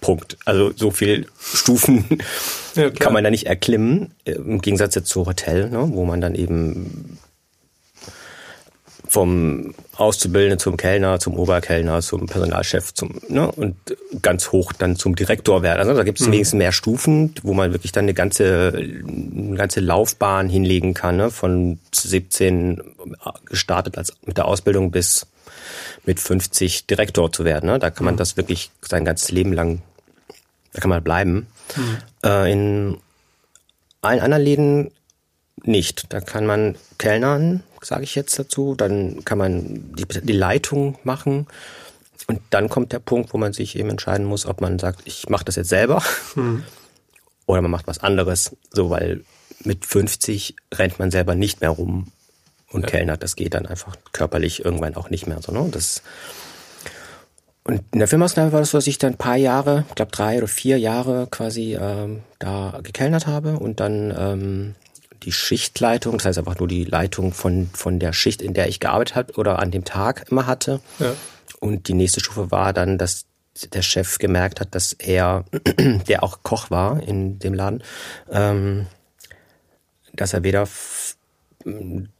[0.00, 0.36] Punkt.
[0.44, 2.04] Also so viel Stufen
[2.74, 6.34] ja, kann man da nicht erklimmen, im Gegensatz jetzt zu Hotel, ne, wo man dann
[6.34, 7.18] eben
[9.08, 13.74] vom Auszubildenden zum Kellner, zum Oberkellner, zum Personalchef, zum ne, und
[14.20, 15.80] ganz hoch dann zum Direktor werden.
[15.80, 16.32] Also da gibt es mhm.
[16.32, 21.30] wenigstens mehr Stufen, wo man wirklich dann eine ganze eine ganze Laufbahn hinlegen kann, ne,
[21.30, 22.82] von 17
[23.46, 25.26] gestartet als mit der Ausbildung bis
[26.04, 27.66] mit 50 Direktor zu werden.
[27.66, 27.78] Ne?
[27.78, 28.18] Da kann man mhm.
[28.18, 29.82] das wirklich sein ganzes Leben lang,
[30.72, 31.46] da kann man bleiben.
[31.76, 31.96] Mhm.
[32.24, 32.96] Äh, in
[34.00, 34.90] allen anderen Läden
[35.64, 36.12] nicht.
[36.12, 41.46] Da kann man Kellnern, sage ich jetzt dazu, dann kann man die, die Leitung machen.
[42.26, 45.28] Und dann kommt der Punkt, wo man sich eben entscheiden muss, ob man sagt, ich
[45.28, 46.02] mache das jetzt selber
[46.34, 46.62] mhm.
[47.46, 48.56] oder man macht was anderes.
[48.70, 49.24] So, weil
[49.64, 52.08] mit 50 rennt man selber nicht mehr rum
[52.70, 52.88] und ja.
[52.88, 53.22] kellnert.
[53.22, 55.52] Das geht dann einfach körperlich irgendwann auch nicht mehr so.
[55.52, 55.68] Ne?
[55.70, 56.02] Das
[57.68, 60.10] und in der Firmausnahme war das so, dass ich dann ein paar Jahre, ich glaube
[60.10, 64.74] drei oder vier Jahre quasi ähm, da gekellnert habe und dann ähm,
[65.22, 68.80] die Schichtleitung, das heißt einfach nur die Leitung von, von der Schicht, in der ich
[68.80, 70.80] gearbeitet habe oder an dem Tag immer hatte.
[70.98, 71.14] Ja.
[71.60, 73.26] Und die nächste Stufe war dann, dass
[73.72, 75.44] der Chef gemerkt hat, dass er,
[76.08, 77.82] der auch Koch war in dem Laden,
[78.30, 78.86] ähm,
[80.12, 80.68] dass er weder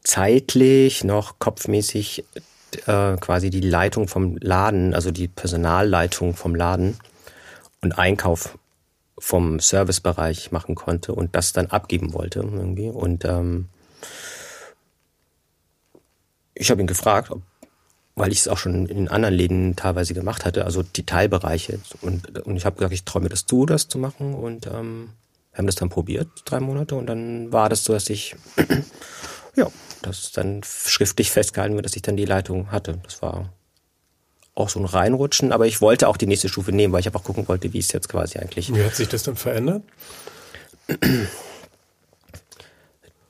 [0.03, 2.25] zeitlich noch kopfmäßig
[2.85, 6.97] äh, quasi die Leitung vom Laden, also die Personalleitung vom Laden
[7.81, 8.57] und Einkauf
[9.19, 12.89] vom Servicebereich machen konnte und das dann abgeben wollte irgendwie.
[12.89, 13.69] Und ähm,
[16.53, 17.41] ich habe ihn gefragt, ob,
[18.15, 21.79] weil ich es auch schon in anderen Läden teilweise gemacht hatte, also die Teilbereiche.
[22.01, 24.33] Und, und ich habe gesagt, ich traue mir das zu, das zu machen.
[24.33, 25.11] Und ähm,
[25.53, 26.95] haben das dann probiert, drei Monate.
[26.95, 28.35] Und dann war das so, dass ich
[29.55, 29.67] ja,
[30.01, 32.99] das dann schriftlich festgehalten wird, dass ich dann die Leitung hatte.
[33.03, 33.53] Das war
[34.59, 37.23] auch so ein Reinrutschen, aber ich wollte auch die nächste Stufe nehmen, weil ich auch
[37.23, 38.73] gucken wollte, wie es jetzt quasi eigentlich.
[38.73, 39.83] Wie hat sich das dann verändert?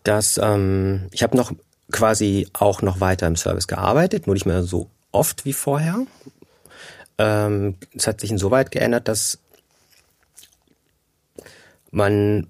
[0.04, 1.52] Das, ähm, ich habe noch
[1.92, 6.06] quasi auch noch weiter im Service gearbeitet, nur nicht mehr so oft wie vorher.
[7.18, 9.40] Ähm, es hat sich insoweit geändert, dass
[11.92, 12.48] man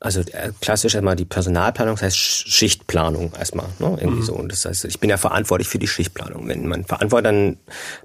[0.00, 3.96] also äh, klassisch einmal die Personalplanung, das heißt Schichtplanung erstmal, ne?
[4.00, 4.24] Irgendwie mhm.
[4.24, 4.34] so.
[4.34, 6.46] Und das heißt, ich bin ja verantwortlich für die Schichtplanung.
[6.46, 7.56] Wenn man verantwortet, dann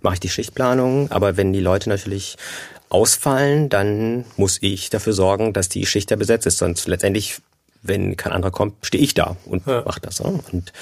[0.02, 2.38] mache ich die Schichtplanung, aber wenn die Leute natürlich
[2.90, 6.58] ausfallen, dann muss ich dafür sorgen, dass die Schicht ja besetzt ist.
[6.58, 7.42] Sonst letztendlich,
[7.84, 9.84] wenn kein anderer kommt, stehe ich da und ja.
[9.86, 10.20] mache das.
[10.20, 10.40] Ne?
[10.52, 10.74] Und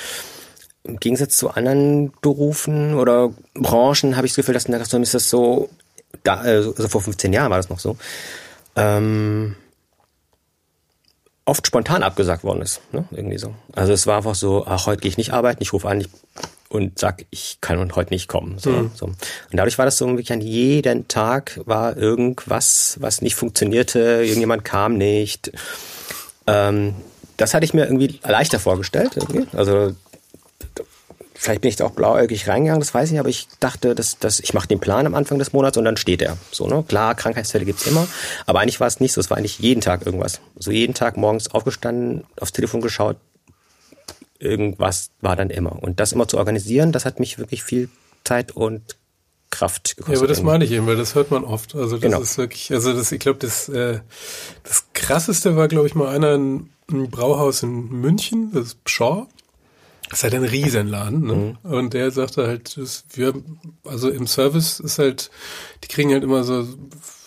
[0.84, 5.04] im Gegensatz zu anderen Berufen oder Branchen habe ich das Gefühl, dass in der Gastronomie
[5.04, 5.70] ist das so,
[6.24, 7.98] da, also vor 15 Jahren war das noch so.
[8.76, 9.56] Ähm,
[11.46, 12.82] oft spontan abgesagt worden ist.
[12.92, 13.06] Ne?
[13.12, 13.54] Irgendwie so.
[13.74, 16.10] Also es war einfach so, ach, heute gehe ich nicht arbeiten, ich rufe an ich,
[16.70, 18.58] und sag, ich kann heute nicht kommen.
[18.58, 18.92] So, mhm.
[18.96, 19.08] so.
[19.08, 19.18] Und
[19.52, 24.98] dadurch war das so wirklich an jedem Tag war irgendwas, was nicht funktionierte, irgendjemand kam
[24.98, 25.52] nicht.
[26.48, 26.96] Ähm,
[27.38, 29.18] das hatte ich mir irgendwie leichter vorgestellt.
[29.18, 29.48] Irgendwie.
[29.58, 29.96] Also
[31.42, 34.20] vielleicht bin ich da auch blauäugig reingegangen, das weiß ich nicht, aber ich dachte, dass,
[34.20, 36.38] dass ich mache den Plan am Anfang des Monats und dann steht er.
[36.52, 36.84] So, ne?
[36.88, 38.08] Klar, Krankheitsfälle gibt's immer,
[38.46, 39.20] aber eigentlich war es nicht so.
[39.20, 40.40] Es war eigentlich jeden Tag irgendwas.
[40.56, 43.18] So jeden Tag morgens aufgestanden, aufs Telefon geschaut,
[44.38, 45.82] irgendwas war dann immer.
[45.82, 47.90] Und das immer zu organisieren, das hat mich wirklich viel
[48.24, 48.96] Zeit und
[49.50, 50.14] Kraft gekostet.
[50.14, 51.74] Ja, aber das meine ich eben, weil das hört man oft.
[51.74, 52.22] Also das genau.
[52.22, 54.00] ist wirklich, also das, ich glaube, das, äh,
[54.64, 59.28] das krasseste war, glaube ich, mal einer in einem Brauhaus in München, das ist Pschor.
[60.12, 61.58] Das ist halt ein Riesenladen, ne?
[61.64, 61.72] Mhm.
[61.72, 63.34] Und der sagte halt, dass wir,
[63.86, 65.32] also im Service ist halt,
[65.84, 66.68] die kriegen halt immer so,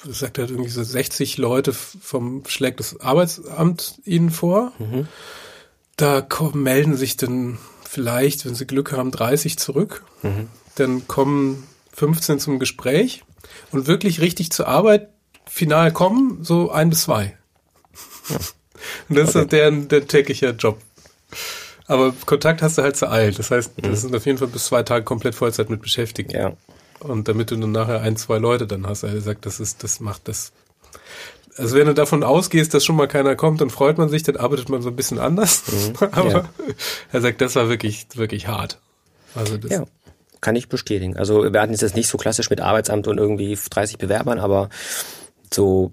[0.06, 4.72] sagt halt irgendwie so 60 Leute vom schlägt das Arbeitsamt ihnen vor.
[4.78, 5.08] Mhm.
[5.96, 10.04] Da kommen, melden sich dann vielleicht, wenn sie Glück haben, 30 zurück.
[10.22, 10.48] Mhm.
[10.74, 13.24] Dann kommen 15 zum Gespräch
[13.72, 15.08] und wirklich richtig zur Arbeit
[15.48, 17.36] final kommen so ein bis zwei.
[18.28, 18.36] Ja.
[19.08, 19.40] Und das okay.
[19.40, 20.78] ist deren der tägliche Job.
[21.86, 23.34] Aber Kontakt hast du halt zu allen.
[23.34, 23.90] Das heißt, mhm.
[23.90, 26.32] das sind auf jeden Fall bis zwei Tage komplett Vollzeit mit beschäftigt.
[26.32, 26.52] Ja.
[27.00, 30.00] Und damit du dann nachher ein, zwei Leute dann hast, er sagt, das ist, das
[30.00, 30.52] macht das.
[31.56, 34.36] Also wenn du davon ausgehst, dass schon mal keiner kommt, dann freut man sich, dann
[34.36, 35.64] arbeitet man so ein bisschen anders.
[35.70, 36.06] Mhm.
[36.12, 36.48] Aber ja.
[37.12, 38.80] er sagt, das war wirklich, wirklich hart.
[39.34, 39.84] Also das ja,
[40.40, 41.16] kann ich bestätigen.
[41.16, 44.68] Also wir hatten jetzt nicht so klassisch mit Arbeitsamt und irgendwie 30 Bewerbern, aber
[45.52, 45.92] so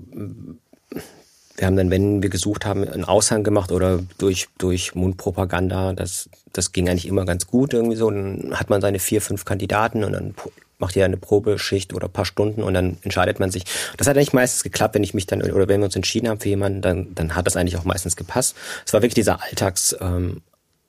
[1.61, 5.93] wir haben dann, wenn wir gesucht haben, einen Aushang gemacht oder durch, durch Mundpropaganda.
[5.93, 8.09] Das, das ging eigentlich immer ganz gut irgendwie so.
[8.09, 10.33] Dann hat man seine vier, fünf Kandidaten und dann
[10.79, 13.65] macht ihr eine Probeschicht oder ein paar Stunden und dann entscheidet man sich.
[13.97, 16.39] Das hat eigentlich meistens geklappt, wenn ich mich dann oder wenn wir uns entschieden haben
[16.39, 18.55] für jemanden, dann, dann hat das eigentlich auch meistens gepasst.
[18.83, 20.41] Es war wirklich dieser Alltags, ähm,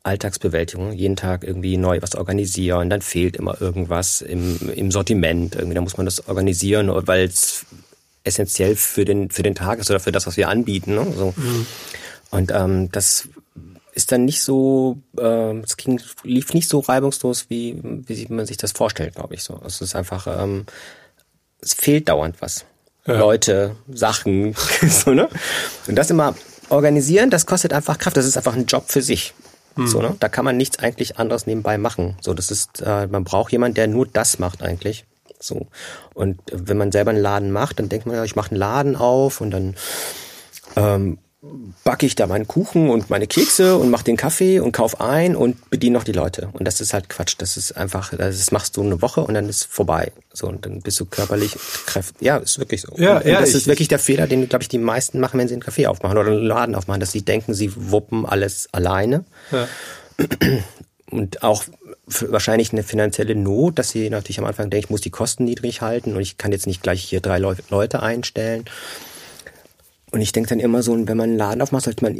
[0.04, 5.74] Alltagsbewältigung, jeden Tag irgendwie neu was organisieren, dann fehlt immer irgendwas im, im Sortiment, irgendwie,
[5.74, 7.66] da muss man das organisieren, weil es
[8.24, 10.94] essentiell für den, für den Tag ist oder für das, was wir anbieten.
[10.94, 11.12] Ne?
[11.16, 11.34] So.
[11.36, 11.66] Mhm.
[12.30, 13.28] Und ähm, das
[13.92, 18.56] ist dann nicht so, äh, es ging, lief nicht so reibungslos, wie, wie man sich
[18.56, 19.42] das vorstellt, glaube ich.
[19.42, 19.60] So.
[19.66, 20.66] Es ist einfach, ähm,
[21.60, 22.64] es fehlt dauernd was.
[23.06, 23.18] Ja.
[23.18, 24.54] Leute, Sachen,
[24.88, 25.28] so, ne?
[25.88, 26.34] Und das immer
[26.68, 28.16] organisieren, das kostet einfach Kraft.
[28.16, 29.34] Das ist einfach ein Job für sich.
[29.76, 29.86] Mhm.
[29.86, 30.16] So, ne?
[30.20, 32.16] Da kann man nichts eigentlich anderes nebenbei machen.
[32.20, 35.04] So, das ist, äh, man braucht jemanden, der nur das macht eigentlich.
[35.42, 35.66] So.
[36.14, 38.96] Und wenn man selber einen Laden macht, dann denkt man ja, ich mache einen Laden
[38.96, 39.76] auf und dann
[40.76, 41.18] ähm,
[41.82, 45.34] backe ich da meinen Kuchen und meine Kekse und mache den Kaffee und kauf ein
[45.34, 46.50] und bediene noch die Leute.
[46.52, 47.34] Und das ist halt Quatsch.
[47.38, 50.12] Das ist einfach, das machst du eine Woche und dann ist vorbei.
[50.32, 52.22] So, und dann bist du körperlich kräftig.
[52.22, 52.94] Ja, ist wirklich so.
[52.96, 55.18] Ja, und, ja, und das ich, ist wirklich der Fehler, den, glaube ich, die meisten
[55.18, 58.24] machen, wenn sie einen Kaffee aufmachen oder einen Laden aufmachen, dass sie denken, sie wuppen
[58.24, 59.24] alles alleine.
[59.50, 59.66] Ja.
[61.12, 61.64] Und auch
[62.06, 65.82] wahrscheinlich eine finanzielle Not, dass sie natürlich am Anfang denken, ich muss die Kosten niedrig
[65.82, 68.64] halten und ich kann jetzt nicht gleich hier drei Leute einstellen.
[70.10, 72.16] Und ich denke dann immer so, wenn man einen Laden aufmacht, sollte man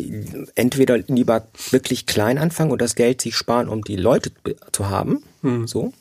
[0.54, 4.30] entweder lieber wirklich klein anfangen und das Geld sich sparen, um die Leute
[4.72, 5.22] zu haben.
[5.42, 5.66] Mhm.
[5.66, 5.92] So.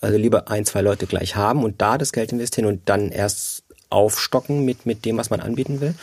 [0.00, 3.62] Also lieber ein, zwei Leute gleich haben und da das Geld investieren und dann erst
[3.90, 5.94] aufstocken mit, mit dem, was man anbieten will.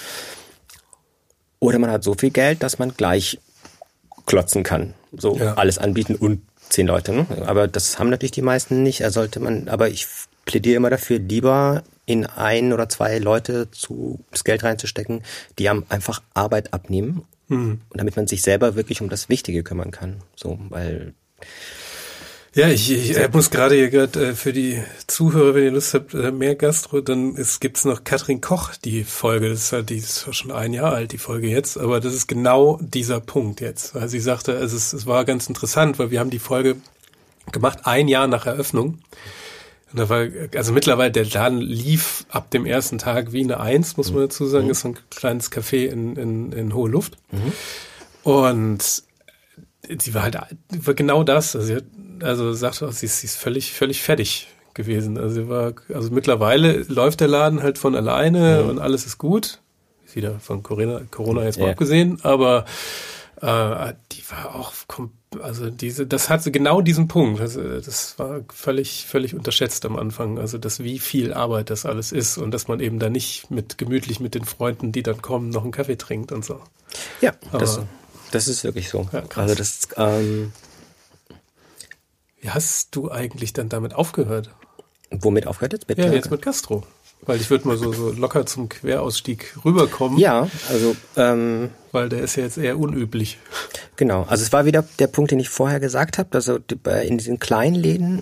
[1.60, 3.40] Oder man hat so viel Geld, dass man gleich
[4.26, 4.94] klotzen kann.
[5.18, 5.56] So ja.
[5.56, 7.14] alles anbieten und zehn Leute.
[7.14, 7.26] Ne?
[7.46, 9.02] Aber das haben natürlich die meisten nicht.
[9.02, 10.08] Er sollte man, aber ich
[10.46, 15.24] plädiere immer dafür, lieber in ein oder zwei Leute zu, das Geld reinzustecken,
[15.60, 17.24] die einem einfach Arbeit abnehmen.
[17.50, 17.82] Mhm.
[17.90, 20.22] Und damit man sich selber wirklich um das Wichtige kümmern kann.
[20.36, 21.14] So, weil
[22.58, 25.94] ja, ich, ich ich muss gerade hier gerade äh, für die Zuhörer, wenn ihr Lust
[25.94, 29.48] habt, äh, mehr Gastro, dann ist, gibt's noch Katrin Koch, die Folge.
[29.50, 32.28] Das ist halt, die ist schon ein Jahr alt, die Folge jetzt, aber das ist
[32.28, 33.94] genau dieser Punkt jetzt.
[33.94, 36.78] Weil sie sagte, also es, es war ganz interessant, weil wir haben die Folge
[37.52, 38.98] gemacht, ein Jahr nach Eröffnung.
[39.92, 43.98] Und da war, also mittlerweile, der Laden lief ab dem ersten Tag wie eine Eins,
[43.98, 44.66] muss man dazu sagen.
[44.66, 44.72] Mhm.
[44.72, 47.18] Ist so ein kleines Café in, in, in hohe Luft.
[47.32, 47.54] Mhm.
[48.24, 49.04] Und
[50.00, 50.38] sie war halt
[50.70, 51.56] war genau das.
[51.56, 51.84] Also, sie hat,
[52.22, 55.18] also auch, sie ist, sie ist völlig, völlig fertig gewesen.
[55.18, 58.70] Also sie war, also mittlerweile läuft der Laden halt von alleine mhm.
[58.70, 59.60] und alles ist gut.
[60.14, 61.72] Wieder von Corona, Corona jetzt mal ja.
[61.72, 62.66] abgesehen, aber
[63.42, 64.74] äh, die war auch
[65.42, 67.42] also diese, das hatte genau diesen Punkt.
[67.42, 70.40] Also das war völlig, völlig unterschätzt am Anfang.
[70.40, 73.78] Also das, wie viel Arbeit das alles ist und dass man eben da nicht mit
[73.78, 76.62] gemütlich mit den Freunden, die dann kommen, noch einen Kaffee trinkt und so.
[77.22, 77.82] Ja, Aber, das,
[78.32, 79.08] das ist wirklich so.
[79.12, 80.52] Ja, also das, ähm,
[82.42, 84.50] Wie hast du eigentlich dann damit aufgehört?
[85.12, 85.88] Womit aufgehört jetzt?
[85.90, 86.84] Mit, ja, jetzt mit Gastro.
[87.22, 90.20] Weil ich würde mal so, so locker zum Querausstieg rüberkommen.
[90.20, 93.40] Ja, also ähm, weil der ist ja jetzt eher unüblich.
[93.96, 96.30] Genau, also es war wieder der Punkt, den ich vorher gesagt habe.
[96.34, 96.60] Also
[97.04, 98.22] in diesen kleinen Läden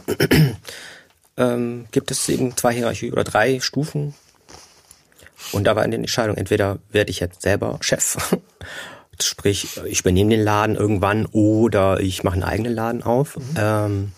[1.38, 4.14] ähm, gibt es eben zwei Hierarchie oder drei Stufen.
[5.52, 8.18] Und da war in der Entscheidung, entweder werde ich jetzt selber Chef
[9.24, 13.38] Sprich, ich übernehme den Laden irgendwann oder ich mache einen eigenen Laden auf.
[13.38, 13.44] Mhm.
[13.58, 14.12] Ähm,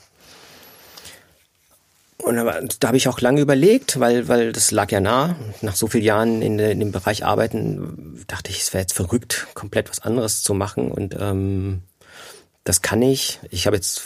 [2.17, 5.35] und da, habe ich auch lange überlegt, weil, weil das lag ja nah.
[5.61, 9.47] Nach so vielen Jahren in, in dem Bereich arbeiten, dachte ich, es wäre jetzt verrückt,
[9.53, 10.91] komplett was anderes zu machen.
[10.91, 11.83] Und ähm,
[12.63, 13.39] das kann ich.
[13.49, 14.03] Ich habe jetzt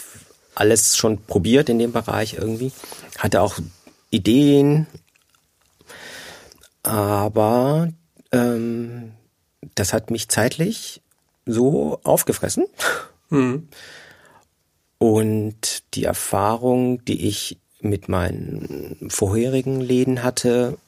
[0.54, 2.70] alles schon probiert in dem Bereich irgendwie.
[3.18, 3.58] Hatte auch
[4.10, 4.86] Ideen,
[6.82, 7.88] aber
[8.30, 9.12] ähm,
[9.74, 11.02] das hat mich zeitlich
[11.46, 12.66] so aufgefressen.
[13.30, 13.68] Mhm.
[14.98, 20.78] Und die Erfahrung, die ich mit meinen vorherigen Läden hatte,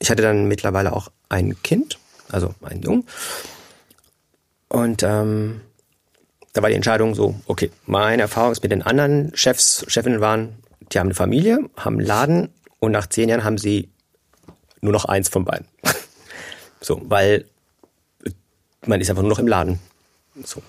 [0.00, 1.98] ich hatte dann mittlerweile auch ein Kind,
[2.30, 3.06] also ein Jung.
[4.68, 5.60] Und ähm,
[6.52, 10.56] da war die Entscheidung so, okay, meine Erfahrung ist mit den anderen Chefs, Chefinnen waren,
[10.92, 12.48] die haben eine Familie, haben einen Laden
[12.80, 13.90] und nach zehn Jahren haben sie
[14.80, 15.68] nur noch eins von beiden.
[16.80, 17.44] so, weil
[18.86, 19.78] man ist einfach nur noch im Laden.
[20.44, 20.62] So.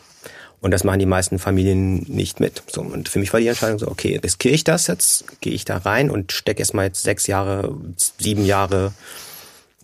[0.59, 2.61] Und das machen die meisten Familien nicht mit.
[2.71, 5.41] So, und für mich war die Entscheidung so, okay, riskiere ich das jetzt?
[5.41, 7.75] Gehe ich da rein und stecke erstmal jetzt sechs Jahre,
[8.19, 8.93] sieben Jahre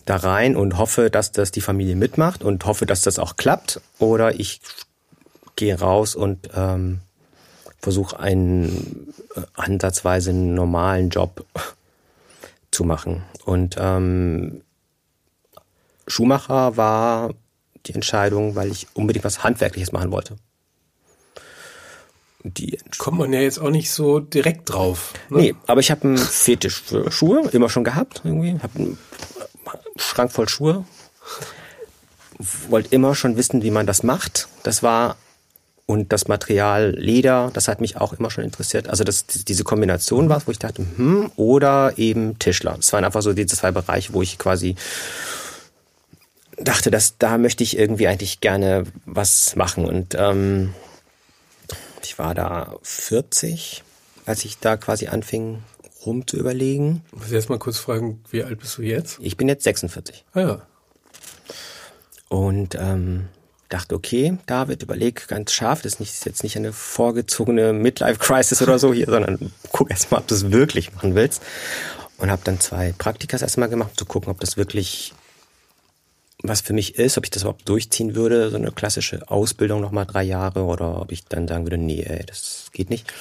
[0.05, 3.81] da rein und hoffe, dass das die Familie mitmacht und hoffe, dass das auch klappt.
[3.97, 4.61] Oder ich
[5.55, 6.99] gehe raus und ähm,
[7.79, 11.43] versuche einen äh, ansatzweise normalen Job
[12.69, 13.23] zu machen.
[13.45, 14.61] Und ähm,
[16.05, 17.31] Schuhmacher war
[17.87, 20.35] die Entscheidung, weil ich unbedingt was Handwerkliches machen wollte.
[22.43, 25.13] Die Kommt man ja jetzt auch nicht so direkt drauf.
[25.29, 25.37] Ne?
[25.37, 28.21] Nee, aber ich habe einen Fetisch für Schuhe, immer schon gehabt.
[28.23, 28.57] Irgendwie.
[28.61, 28.97] Habe einen
[29.97, 30.85] Schrank voll Schuhe.
[32.69, 34.47] Wollte immer schon wissen, wie man das macht.
[34.63, 35.17] Das war
[35.87, 38.89] und das Material Leder, das hat mich auch immer schon interessiert.
[38.89, 42.75] Also das, diese Kombination war wo ich dachte, hm, oder eben Tischler.
[42.75, 44.75] Das waren einfach so diese zwei Bereiche, wo ich quasi
[46.57, 49.85] dachte, dass da möchte ich irgendwie eigentlich gerne was machen.
[49.85, 50.73] Und ähm,
[52.03, 53.83] ich war da 40,
[54.25, 55.63] als ich da quasi anfing,
[56.05, 57.03] rum zu überlegen.
[57.11, 59.17] Muss ich erst mal kurz fragen, wie alt bist du jetzt?
[59.21, 60.25] Ich bin jetzt 46.
[60.33, 60.61] Ah ja.
[62.29, 63.27] Und ähm,
[63.69, 68.61] dachte, okay, David, überleg ganz scharf, das ist, nicht, ist jetzt nicht eine vorgezogene Midlife-Crisis
[68.61, 71.41] oder so hier, sondern guck erst mal, ob du es wirklich machen willst.
[72.17, 75.13] Und habe dann zwei Praktikas erstmal gemacht, um zu gucken, ob das wirklich
[76.43, 80.05] was für mich ist, ob ich das überhaupt durchziehen würde, so eine klassische Ausbildung nochmal
[80.05, 83.11] drei Jahre oder ob ich dann sagen würde, nee, ey, das geht nicht.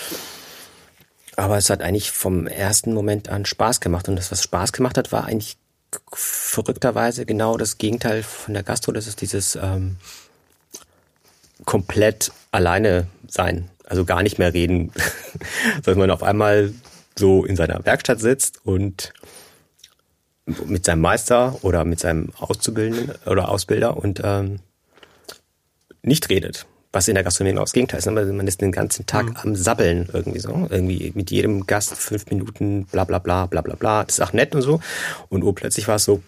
[1.36, 4.98] Aber es hat eigentlich vom ersten Moment an Spaß gemacht und das, was Spaß gemacht
[4.98, 5.56] hat, war eigentlich
[6.12, 8.92] verrückterweise genau das Gegenteil von der Gastro.
[8.92, 9.96] Das ist dieses ähm,
[11.64, 13.70] komplett alleine sein.
[13.84, 14.92] Also gar nicht mehr reden,
[15.84, 16.72] dass man auf einmal
[17.18, 19.12] so in seiner Werkstatt sitzt und
[20.46, 24.60] mit seinem Meister oder mit seinem Auszubildenden oder Ausbilder und ähm,
[26.02, 26.66] nicht redet.
[26.92, 28.06] Was in der Gastronomie genau das Gegenteil ist.
[28.06, 28.24] Ne?
[28.32, 29.36] Man ist den ganzen Tag mhm.
[29.36, 30.66] am Sabbeln irgendwie so.
[30.70, 34.04] Irgendwie mit jedem Gast fünf Minuten bla bla bla bla bla bla.
[34.04, 34.80] Das ist auch nett und so.
[35.28, 36.22] Und urplötzlich war es so,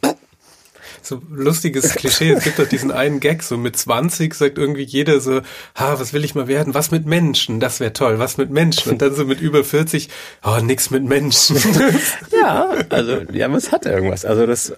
[1.03, 2.31] so lustiges Klischee.
[2.31, 5.41] Es gibt doch diesen einen Gag, so mit 20 sagt irgendwie jeder so,
[5.75, 6.75] ha, was will ich mal werden?
[6.75, 7.61] Was mit Menschen?
[7.61, 8.19] Das wäre toll.
[8.19, 8.93] Was mit Menschen?
[8.93, 10.09] Und dann so mit über 40,
[10.45, 11.57] oh, nix mit Menschen.
[12.43, 14.25] ja, also, ja, es hat irgendwas.
[14.25, 14.75] Also das,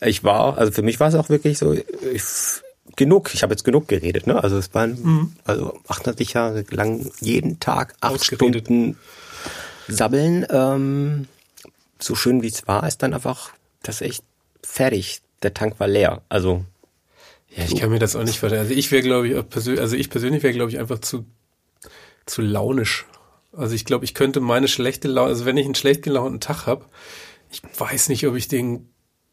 [0.00, 2.22] ich war, also für mich war es auch wirklich so, ich,
[2.96, 3.30] genug.
[3.34, 4.42] Ich habe jetzt genug geredet, ne?
[4.42, 5.32] Also es waren, mhm.
[5.44, 8.98] also 88 Jahre lang jeden Tag acht Stunden
[9.88, 10.46] sabbeln.
[10.50, 11.26] Ähm,
[11.98, 13.50] so schön wie es war, ist dann einfach
[13.82, 14.22] das echt
[14.62, 16.22] fertig der Tank war leer.
[16.28, 16.64] Also
[17.48, 18.62] ja, ich kann mir das auch nicht vorstellen.
[18.62, 21.24] Also ich wäre, glaube ich, persönlich, also ich persönlich wäre, glaube ich, einfach zu
[22.26, 23.06] zu launisch.
[23.52, 26.66] Also ich glaube, ich könnte meine schlechte Laune, also wenn ich einen schlecht gelaunten Tag
[26.66, 26.86] habe,
[27.50, 28.88] ich weiß nicht, ob ich den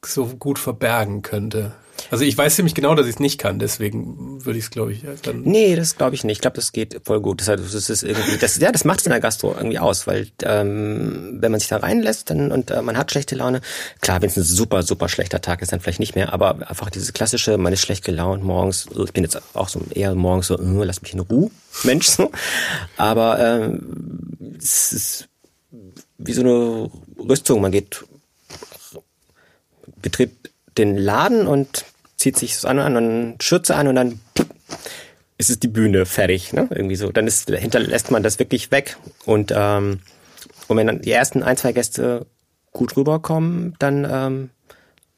[0.05, 1.73] so gut verbergen könnte.
[2.11, 4.91] Also ich weiß ziemlich genau, dass ich es nicht kann, deswegen würde ich es, glaube
[4.91, 5.43] ich, dann.
[5.43, 6.37] Nee, das glaube ich nicht.
[6.37, 7.39] Ich glaube, das geht voll gut.
[7.39, 10.27] Das, das ist irgendwie, das, ja, das macht es in der Gastro irgendwie aus, weil
[10.43, 13.61] ähm, wenn man sich da reinlässt dann, und äh, man hat schlechte Laune,
[14.01, 16.89] klar, wenn es ein super, super schlechter Tag ist, dann vielleicht nicht mehr, aber einfach
[16.89, 20.57] diese klassische, man ist schlecht gelaunt morgens, ich bin jetzt auch so eher morgens so,
[20.57, 21.49] äh, lass mich in Ruhe,
[21.83, 22.29] Mensch so.
[22.97, 25.29] Aber ähm, es ist
[26.17, 28.03] wie so eine Rüstung, man geht
[30.01, 31.85] betritt den Laden und
[32.21, 34.19] zieht sich das an, an Schürze an und dann
[35.37, 36.67] ist es die Bühne fertig, ne?
[36.69, 37.11] Irgendwie so.
[37.11, 38.95] Dann ist, hinterlässt man das wirklich weg.
[39.25, 39.99] Und, ähm,
[40.67, 42.27] und wenn dann die ersten ein, zwei Gäste
[42.71, 44.49] gut rüberkommen, dann ähm,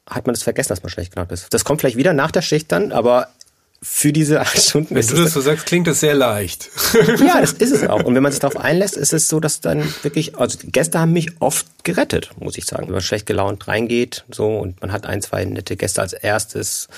[0.08, 1.52] hat man das vergessen, dass man schlecht gelaunt ist.
[1.52, 3.28] Das kommt vielleicht wieder nach der Schicht dann, aber
[3.84, 4.94] für diese acht Stunden.
[4.94, 6.70] Wenn du das so sagst, klingt das sehr leicht.
[6.94, 8.02] ja, das ist es auch.
[8.02, 11.12] Und wenn man sich darauf einlässt, ist es so, dass dann wirklich, also Gäste haben
[11.12, 12.86] mich oft gerettet, muss ich sagen.
[12.86, 16.88] Wenn man schlecht gelaunt reingeht, so, und man hat ein, zwei nette Gäste als erstes,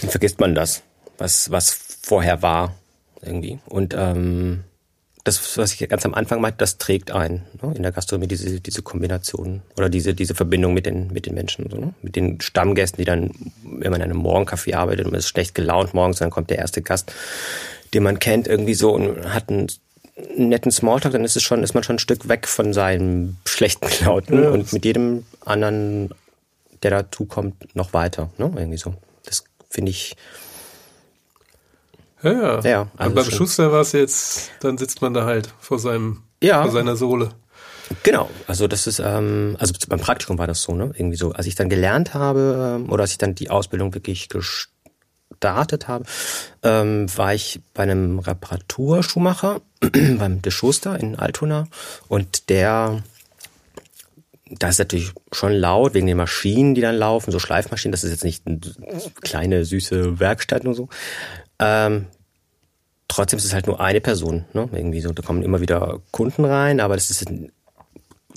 [0.00, 0.82] dann vergisst man das,
[1.18, 2.76] was, was vorher war,
[3.20, 3.58] irgendwie.
[3.66, 4.62] Und, ähm,
[5.24, 7.72] das, was ich ganz am Anfang meinte, das trägt ein ne?
[7.74, 11.68] in der Gastronomie, diese, diese Kombination oder diese, diese Verbindung mit den, mit den Menschen,
[11.70, 11.94] so, ne?
[12.02, 13.30] mit den Stammgästen, die dann,
[13.62, 16.58] wenn man in einem Morgencafé arbeitet und man ist schlecht gelaunt morgens, dann kommt der
[16.58, 17.12] erste Gast,
[17.94, 19.68] den man kennt, irgendwie so und hat einen
[20.36, 24.04] netten Smalltalk, dann ist es schon, ist man schon ein Stück weg von seinem schlechten
[24.04, 24.50] Lauten ja.
[24.50, 26.10] und mit jedem anderen,
[26.82, 28.52] der dazukommt, noch weiter, ne?
[28.54, 28.94] irgendwie so.
[29.24, 30.16] Das finde ich,
[32.24, 32.60] ja, ja.
[32.60, 36.62] ja also beim Schuster war es jetzt, dann sitzt man da halt vor seinem, ja.
[36.62, 37.30] vor seiner Sohle.
[38.02, 40.92] Genau, also das ist, ähm, also beim Praktikum war das so, ne?
[40.94, 41.32] Irgendwie so.
[41.32, 46.04] Als ich dann gelernt habe, ähm, oder als ich dann die Ausbildung wirklich gestartet habe,
[46.62, 51.66] ähm, war ich bei einem Reparaturschuhmacher, beim De Schuster in Altona.
[52.08, 53.02] Und der,
[54.50, 57.92] da ist natürlich schon laut wegen den Maschinen, die dann laufen, so Schleifmaschinen.
[57.92, 58.60] Das ist jetzt nicht eine
[59.20, 60.88] kleine, süße Werkstatt und so.
[61.58, 62.06] Ähm,
[63.08, 64.44] trotzdem ist es halt nur eine Person.
[64.52, 64.68] Ne?
[64.72, 67.26] Irgendwie so, da kommen immer wieder Kunden rein, aber das ist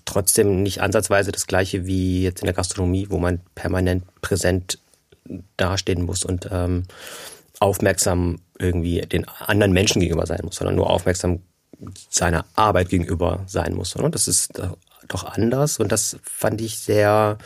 [0.06, 4.80] trotzdem nicht ansatzweise das gleiche wie jetzt in der Gastronomie, wo man permanent präsent
[5.58, 6.84] dastehen muss und ähm,
[7.60, 11.42] aufmerksam irgendwie den anderen Menschen gegenüber sein muss, sondern nur aufmerksam
[12.10, 13.96] seiner Arbeit gegenüber sein muss.
[13.96, 14.10] Ne?
[14.10, 14.62] Das ist
[15.08, 17.38] doch anders und das fand ich sehr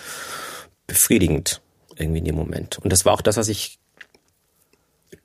[0.88, 1.62] befriedigend
[1.96, 2.80] irgendwie in dem Moment.
[2.80, 3.80] Und das war auch das, was ich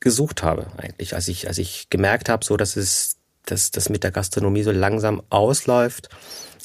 [0.01, 4.03] gesucht habe eigentlich, als ich als ich gemerkt habe, so dass es dass das mit
[4.03, 6.09] der Gastronomie so langsam ausläuft,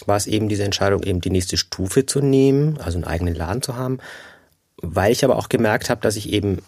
[0.07, 3.61] war es eben diese Entscheidung, eben die nächste Stufe zu nehmen, also einen eigenen Laden
[3.61, 3.99] zu haben,
[4.77, 6.63] weil ich aber auch gemerkt habe, dass ich eben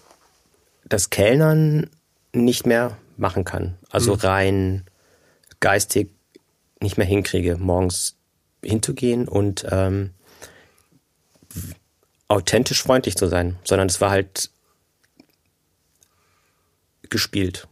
[0.86, 1.90] das Kellnern
[2.32, 3.76] nicht mehr machen kann.
[3.90, 4.20] Also mhm.
[4.20, 4.84] rein
[5.60, 6.10] geistig
[6.80, 8.16] nicht mehr hinkriege, morgens
[8.64, 10.12] hinzugehen und ähm,
[12.28, 14.50] authentisch freundlich zu sein, sondern es war halt
[17.14, 17.68] gespielt.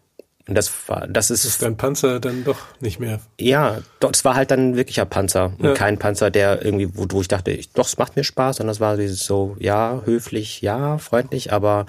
[0.47, 1.45] Und das war, das ist.
[1.45, 3.19] Ist dein Panzer dann doch nicht mehr?
[3.39, 5.53] Ja, doch, es war halt dann wirklicher Panzer.
[5.57, 5.73] Und ja.
[5.73, 8.79] kein Panzer, der irgendwie, wo, ich dachte, ich, doch, es macht mir Spaß, sondern es
[8.79, 11.85] war dieses so, ja, höflich, ja, freundlich, aber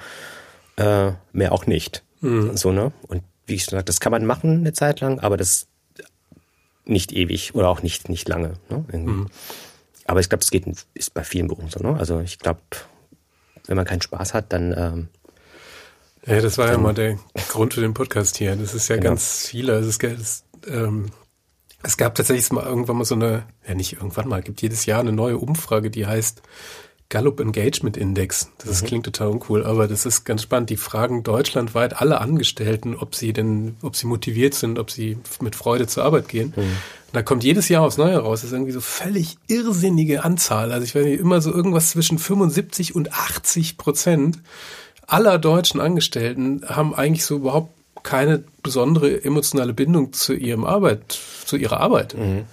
[0.76, 2.03] äh, mehr auch nicht.
[2.20, 2.57] Mhm.
[2.57, 2.92] So, ne?
[3.07, 5.66] Und wie ich gesagt, das kann man machen eine Zeit lang, aber das
[6.84, 8.55] nicht ewig oder auch nicht, nicht lange.
[8.68, 8.84] Ne?
[8.92, 9.28] Mhm.
[10.05, 11.96] Aber ich glaube, das geht ist bei vielen Berufen so, ne?
[11.98, 12.61] Also ich glaube,
[13.66, 15.09] wenn man keinen Spaß hat, dann ähm,
[16.26, 17.18] ja, das war ja mal der
[17.48, 18.54] Grund für den Podcast hier.
[18.56, 19.10] Das ist ja genau.
[19.10, 19.74] ganz viele.
[19.74, 21.06] Es, es, ähm,
[21.82, 25.00] es gab tatsächlich mal irgendwann mal so eine, ja nicht irgendwann mal, gibt jedes Jahr
[25.00, 26.42] eine neue Umfrage, die heißt
[27.08, 28.50] Gallup Engagement Index.
[28.64, 28.86] Das mhm.
[28.86, 30.70] klingt total uncool, aber das ist ganz spannend.
[30.70, 35.54] Die fragen deutschlandweit alle Angestellten, ob sie denn, ob sie motiviert sind, ob sie mit
[35.54, 36.54] Freude zur Arbeit gehen.
[36.56, 36.76] Mhm.
[37.12, 38.40] Da kommt jedes Jahr aufs Neue raus.
[38.40, 40.72] Das ist irgendwie so völlig irrsinnige Anzahl.
[40.72, 44.38] Also ich weiß nicht, immer so irgendwas zwischen 75 und 80 Prozent
[45.07, 47.72] aller deutschen Angestellten haben eigentlich so überhaupt
[48.03, 52.14] keine besondere emotionale Bindung zu ihrem Arbeit, zu ihrer Arbeit.
[52.14, 52.44] Mhm.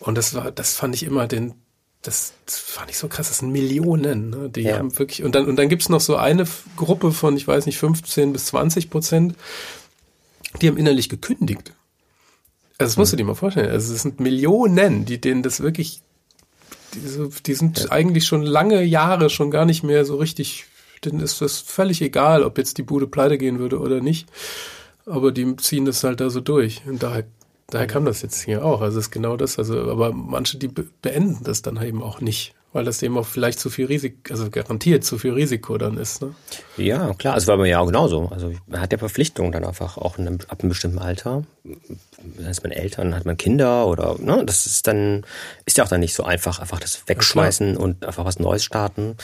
[0.00, 1.54] Und das war, das fand ich immer den,
[2.02, 3.28] das, das fand ich so krass.
[3.28, 4.50] Das sind Millionen, ne?
[4.50, 4.78] die ja.
[4.78, 5.22] haben wirklich.
[5.22, 8.46] Und dann und dann gibt's noch so eine Gruppe von, ich weiß nicht, 15 bis
[8.46, 9.36] 20 Prozent,
[10.60, 11.72] die haben innerlich gekündigt.
[12.78, 13.70] Also das musst du dir mal vorstellen.
[13.70, 16.02] Also es sind Millionen, die denen das wirklich,
[16.94, 17.00] die,
[17.46, 17.90] die sind ja.
[17.90, 20.66] eigentlich schon lange Jahre schon gar nicht mehr so richtig,
[21.04, 24.28] denen ist das völlig egal, ob jetzt die Bude pleite gehen würde oder nicht.
[25.06, 26.82] Aber die ziehen das halt da so durch.
[26.86, 27.24] Und daher,
[27.68, 28.80] daher kam das jetzt hier auch.
[28.80, 29.58] Also es ist genau das.
[29.58, 33.60] Also, aber manche, die beenden das dann eben auch nicht weil das eben auch vielleicht
[33.60, 36.22] zu viel Risiko, also garantiert zu viel Risiko dann ist.
[36.22, 36.34] Ne?
[36.78, 38.28] Ja, klar, also war mir ja auch genauso.
[38.30, 41.44] Also man hat ja Verpflichtungen dann einfach auch einem, ab einem bestimmten Alter.
[41.64, 45.24] Dann ist man Eltern, hat man Kinder oder ne, das ist dann,
[45.66, 48.64] ist ja auch dann nicht so einfach, einfach das wegschmeißen ja, und einfach was Neues
[48.64, 49.16] starten.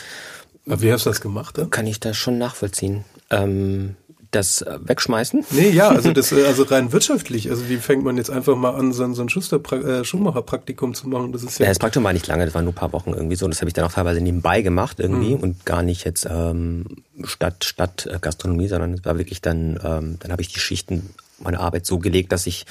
[0.69, 1.57] Aber wie hast du das gemacht?
[1.57, 1.69] Dann?
[1.69, 3.03] Kann ich das schon nachvollziehen.
[3.29, 3.95] Ähm,
[4.31, 5.45] das äh, wegschmeißen?
[5.51, 7.49] Nee, ja, also das äh, also rein wirtschaftlich.
[7.49, 10.93] Also wie fängt man jetzt einfach mal an, so ein, so ein Schuster äh, Schuhmacher-Praktikum
[10.93, 11.31] zu machen?
[11.31, 11.65] Das ist ja.
[11.65, 13.45] ja das Praktikum war nicht lange, das war nur ein paar Wochen irgendwie so.
[13.45, 15.41] Und das habe ich dann auch teilweise nebenbei gemacht irgendwie mhm.
[15.41, 16.85] und gar nicht jetzt ähm,
[17.23, 21.09] statt statt äh, Gastronomie, sondern es war wirklich dann, ähm, dann habe ich die Schichten
[21.39, 22.65] meine Arbeit so gelegt, dass ich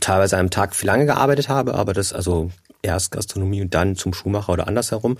[0.00, 2.50] teilweise am Tag viel lange gearbeitet habe, aber das also
[2.82, 5.18] erst Gastronomie und dann zum Schuhmacher oder andersherum.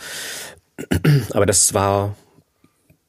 [1.33, 2.15] Aber das war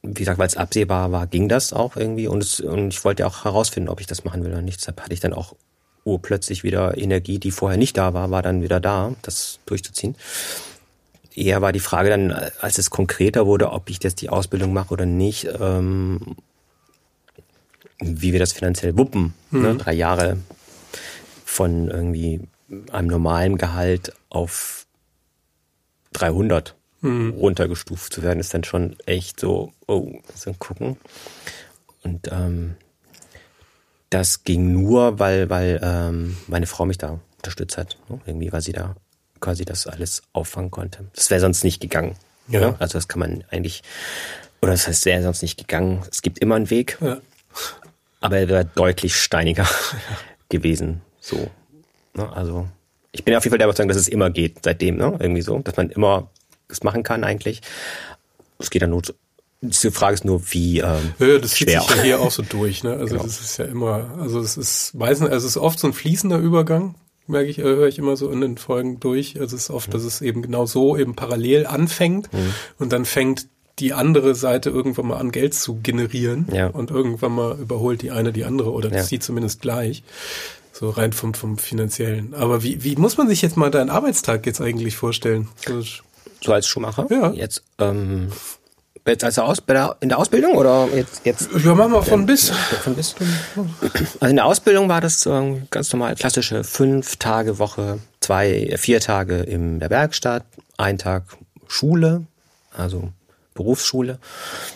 [0.02, 3.28] wie gesagt, weil es absehbar war, ging das auch irgendwie und, es, und ich wollte
[3.28, 4.80] auch herausfinden, ob ich das machen will oder nicht.
[4.80, 5.56] Deshalb hatte ich dann auch
[6.06, 10.16] urplötzlich wieder Energie, die vorher nicht da war, war dann wieder da, das durchzuziehen.
[11.36, 14.94] Eher war die Frage dann, als es konkreter wurde, ob ich jetzt die Ausbildung mache
[14.94, 16.36] oder nicht, ähm,
[18.00, 19.34] wie wir das finanziell wuppen.
[19.52, 19.60] Ne?
[19.60, 19.64] Mhm.
[19.66, 19.76] Ne?
[19.76, 20.38] Drei Jahre
[21.44, 22.42] von irgendwie
[22.92, 24.86] einem normalen Gehalt auf
[26.14, 27.32] 300 mhm.
[27.32, 30.98] runtergestuft zu werden, ist dann schon echt so, oh, so gucken.
[32.04, 32.76] Und ähm,
[34.10, 37.98] das ging nur, weil, weil ähm, meine Frau mich da unterstützt hat.
[38.10, 38.20] Ne?
[38.26, 38.96] Irgendwie, weil sie da
[39.40, 41.06] quasi das alles auffangen konnte.
[41.16, 42.16] Das wäre sonst nicht gegangen.
[42.48, 42.60] Ja.
[42.60, 42.76] Ne?
[42.80, 43.84] Also das kann man eigentlich,
[44.62, 46.04] oder das heißt, wäre sonst nicht gegangen.
[46.12, 47.20] Es gibt immer einen Weg, ja.
[48.20, 49.68] aber er wäre deutlich steiniger
[50.50, 51.02] gewesen.
[51.20, 51.50] So.
[52.16, 52.32] Ne?
[52.34, 52.68] Also
[53.12, 55.18] ich bin auf jeden Fall der Überzeugung, dass es immer geht seitdem, ne?
[55.20, 56.30] Irgendwie so, dass man immer
[56.70, 57.62] das machen kann eigentlich.
[58.60, 59.02] Es geht dann nur
[59.62, 61.82] diese Frage ist nur, wie ähm, ja, das schwer.
[61.82, 62.84] zieht sich ja hier auch so durch.
[62.84, 62.94] Ne?
[62.94, 63.24] Also genau.
[63.24, 66.38] das ist ja immer, also es ist meistens, also es ist oft so ein fließender
[66.38, 66.96] Übergang,
[67.28, 69.40] merke ich, äh, höre ich immer so in den Folgen durch.
[69.40, 69.94] Also es ist oft, mhm.
[69.94, 72.54] dass es eben genau so eben parallel anfängt mhm.
[72.78, 73.48] und dann fängt
[73.80, 76.68] die andere Seite irgendwann mal an, Geld zu generieren ja.
[76.68, 79.04] und irgendwann mal überholt die eine die andere oder ja.
[79.04, 80.04] sie zumindest gleich.
[80.72, 82.34] So rein vom, vom finanziellen.
[82.34, 85.50] Aber wie, wie muss man sich jetzt mal deinen Arbeitstag jetzt eigentlich vorstellen?
[85.68, 85.82] So,
[86.42, 87.08] so als Schuhmacher?
[87.10, 87.32] Ja.
[87.32, 88.32] Jetzt, ähm,
[89.06, 91.22] jetzt als Aus, der, in der Ausbildung oder jetzt?
[91.26, 92.50] jetzt ja, machen wir von bis.
[92.50, 93.16] Von bis.
[94.20, 99.00] Also in der Ausbildung war das ähm, ganz normal, klassische fünf Tage Woche, zwei, vier
[99.00, 100.46] Tage in der Werkstatt,
[100.78, 101.24] ein Tag
[101.68, 102.26] Schule,
[102.72, 103.12] also
[103.54, 104.20] Berufsschule.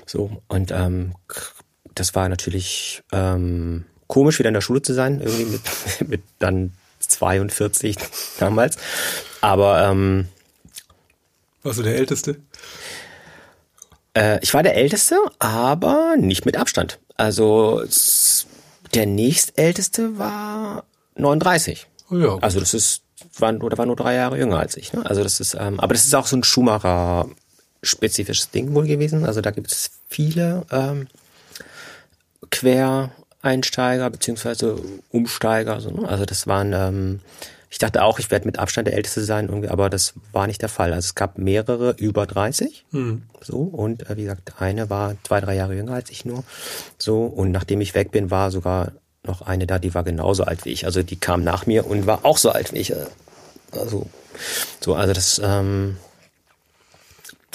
[0.05, 1.13] So, und ähm,
[1.95, 5.61] das war natürlich ähm, komisch, wieder in der Schule zu sein, irgendwie mit,
[6.09, 7.97] mit dann 42
[8.39, 8.77] damals.
[9.41, 10.27] Aber ähm,
[11.63, 12.37] warst du der Älteste?
[14.13, 16.99] Äh, ich war der Älteste, aber nicht mit Abstand.
[17.15, 17.83] Also
[18.93, 20.83] der nächstälteste war
[21.15, 21.87] 39.
[22.11, 23.03] Oh ja, also das ist
[23.39, 24.93] war, oder war nur drei Jahre jünger als ich.
[24.93, 25.05] Ne?
[25.05, 27.27] Also das ist, ähm, aber das ist auch so ein Schumacher
[27.81, 29.25] spezifisches Ding wohl gewesen.
[29.25, 31.07] Also da gibt es viele ähm,
[32.49, 34.77] Quereinsteiger beziehungsweise
[35.09, 35.73] Umsteiger.
[35.73, 36.07] Also, ne?
[36.07, 37.19] also das waren ähm,
[37.73, 40.61] ich dachte auch, ich werde mit Abstand der Älteste sein, irgendwie, aber das war nicht
[40.61, 40.93] der Fall.
[40.93, 42.85] Also es gab mehrere über 30.
[42.91, 43.23] Mhm.
[43.41, 46.43] So, und äh, wie gesagt, eine war zwei, drei Jahre jünger als ich nur.
[46.99, 48.91] So, und nachdem ich weg bin, war sogar
[49.23, 50.85] noch eine da, die war genauso alt wie ich.
[50.85, 52.91] Also die kam nach mir und war auch so alt wie ich.
[52.91, 53.07] Äh,
[53.71, 54.05] also,
[54.79, 55.97] so, also das ähm,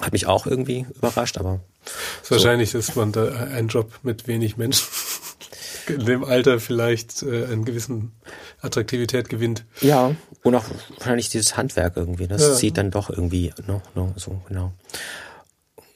[0.02, 1.60] hat mich auch irgendwie überrascht, aber.
[2.24, 2.34] So.
[2.34, 4.84] Wahrscheinlich ist man da ein Job mit wenig Menschen
[5.90, 8.12] in dem Alter vielleicht äh, einen gewissen
[8.60, 9.64] Attraktivität gewinnt.
[9.80, 10.64] Ja, und auch
[10.96, 12.26] wahrscheinlich dieses Handwerk irgendwie.
[12.26, 12.54] Das ja.
[12.54, 14.72] zieht dann doch irgendwie, no, no, so, genau.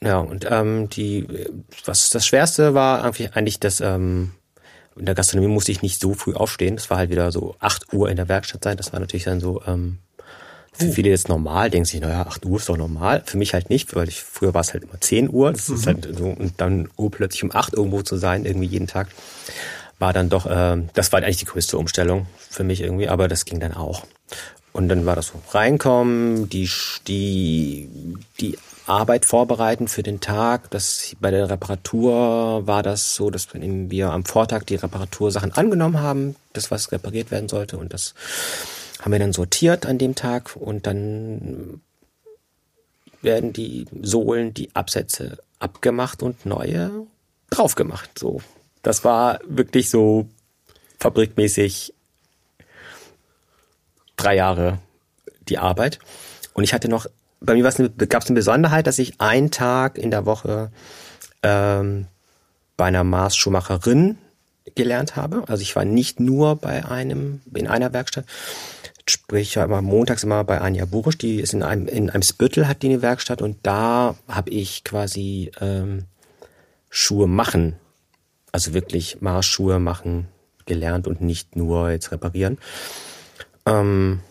[0.01, 1.27] Ja, und ähm, die,
[1.85, 4.31] was das Schwerste war eigentlich, eigentlich das, ähm,
[4.95, 6.75] in der Gastronomie musste ich nicht so früh aufstehen.
[6.75, 8.77] Das war halt wieder so acht Uhr in der Werkstatt sein.
[8.77, 9.99] Das war natürlich dann so, ähm,
[10.75, 13.21] Für viele ist normal, denken sich, naja, 8 Uhr ist doch normal.
[13.25, 15.51] Für mich halt nicht, weil ich, früher war es halt immer 10 Uhr.
[15.51, 15.75] Das mhm.
[15.75, 19.09] ist halt so, und dann Uhr plötzlich um 8 irgendwo zu sein, irgendwie jeden Tag,
[20.03, 23.45] war dann doch, äh, das war eigentlich die größte Umstellung für mich irgendwie, aber das
[23.45, 24.05] ging dann auch.
[24.73, 26.69] Und dann war das so reinkommen, die,
[27.07, 27.87] die,
[28.41, 30.69] die Arbeit vorbereiten für den Tag.
[30.71, 36.35] Das, bei der Reparatur war das so, dass wir am Vortag die Reparatursachen angenommen haben,
[36.51, 38.13] das was repariert werden sollte und das
[38.99, 41.79] haben wir dann sortiert an dem Tag und dann
[43.21, 46.91] werden die Sohlen, die Absätze abgemacht und neue
[47.51, 48.19] draufgemacht.
[48.19, 48.41] So,
[48.83, 50.27] das war wirklich so
[50.99, 51.93] fabrikmäßig
[54.15, 54.79] drei Jahre
[55.49, 55.99] die Arbeit.
[56.53, 57.07] Und ich hatte noch,
[57.41, 60.71] bei mir gab es eine Besonderheit, dass ich einen Tag in der Woche
[61.41, 62.07] ähm,
[62.77, 64.17] bei einer Maßschuhmacherin
[64.75, 65.43] gelernt habe.
[65.47, 68.25] Also ich war nicht nur bei einem, in einer Werkstatt,
[69.07, 72.23] sprich ich war immer montags immer bei Anja Burisch, die ist in einem in einem
[72.23, 76.05] Spüttel hat die eine Werkstatt und da habe ich quasi ähm,
[76.89, 77.75] Schuhe machen,
[78.53, 80.29] also wirklich Maßschuhe machen
[80.65, 82.57] gelernt und nicht nur jetzt reparieren.
[83.65, 84.21] Ähm,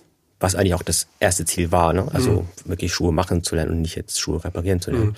[0.40, 2.08] was eigentlich auch das erste Ziel war, ne?
[2.12, 2.46] also mhm.
[2.64, 5.16] wirklich Schuhe machen zu lernen und nicht jetzt Schuhe reparieren zu lernen.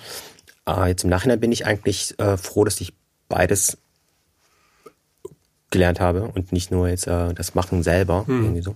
[0.67, 0.73] Mhm.
[0.73, 2.93] Äh, jetzt im Nachhinein bin ich eigentlich äh, froh, dass ich
[3.29, 3.77] beides
[5.71, 8.43] gelernt habe und nicht nur jetzt äh, das Machen selber mhm.
[8.43, 8.75] irgendwie so.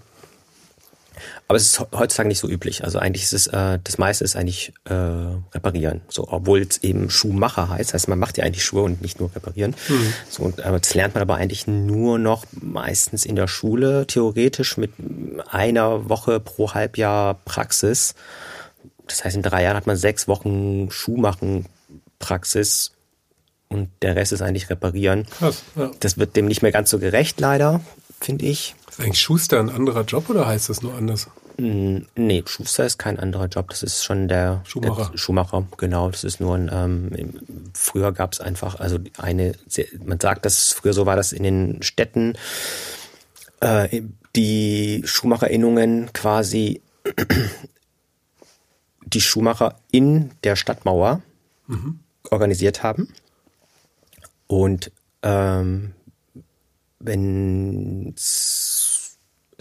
[1.47, 2.83] Aber es ist heutzutage nicht so üblich.
[2.83, 6.01] Also eigentlich ist es, äh, das meiste ist eigentlich äh, reparieren.
[6.09, 9.33] So, obwohl es eben Schuhmacher heißt, heißt man macht ja eigentlich Schuhe und nicht nur
[9.35, 9.75] reparieren.
[9.87, 10.13] Mhm.
[10.29, 14.77] So, und, aber das lernt man aber eigentlich nur noch meistens in der Schule, theoretisch
[14.77, 14.91] mit
[15.49, 18.15] einer Woche pro Halbjahr Praxis.
[19.07, 21.65] Das heißt, in drei Jahren hat man sechs Wochen Schuhmachen
[22.19, 22.91] Praxis
[23.69, 25.25] und der Rest ist eigentlich reparieren.
[25.37, 25.91] Krass, ja.
[25.99, 27.81] Das wird dem nicht mehr ganz so gerecht, leider,
[28.19, 28.75] finde ich.
[28.89, 31.27] Ist eigentlich Schuster ein anderer Job oder heißt das nur anders?
[31.61, 33.69] Nee, Schuster ist kein anderer Job.
[33.69, 35.09] Das ist schon der Schuhmacher.
[35.11, 36.09] Der Schuhmacher, genau.
[36.09, 37.33] Das ist nur ein, ähm,
[37.73, 39.53] früher gab es einfach, also eine,
[40.05, 42.37] man sagt, dass früher so war, dass in den Städten
[43.59, 44.01] äh,
[44.37, 46.81] die Schuhmacherinnungen quasi
[49.05, 51.21] die Schuhmacher in der Stadtmauer
[51.67, 51.99] mhm.
[52.29, 53.09] organisiert haben.
[54.47, 54.91] Und
[55.23, 55.93] ähm,
[56.99, 58.89] wenn es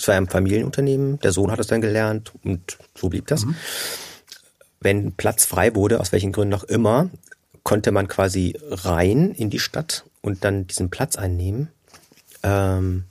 [0.08, 3.44] war ein Familienunternehmen, der Sohn hat es dann gelernt und so blieb das.
[3.44, 3.54] Mhm.
[4.80, 7.10] Wenn Platz frei wurde, aus welchen Gründen auch immer,
[7.62, 11.68] konnte man quasi rein in die Stadt und dann diesen Platz einnehmen.
[12.42, 13.04] Ähm,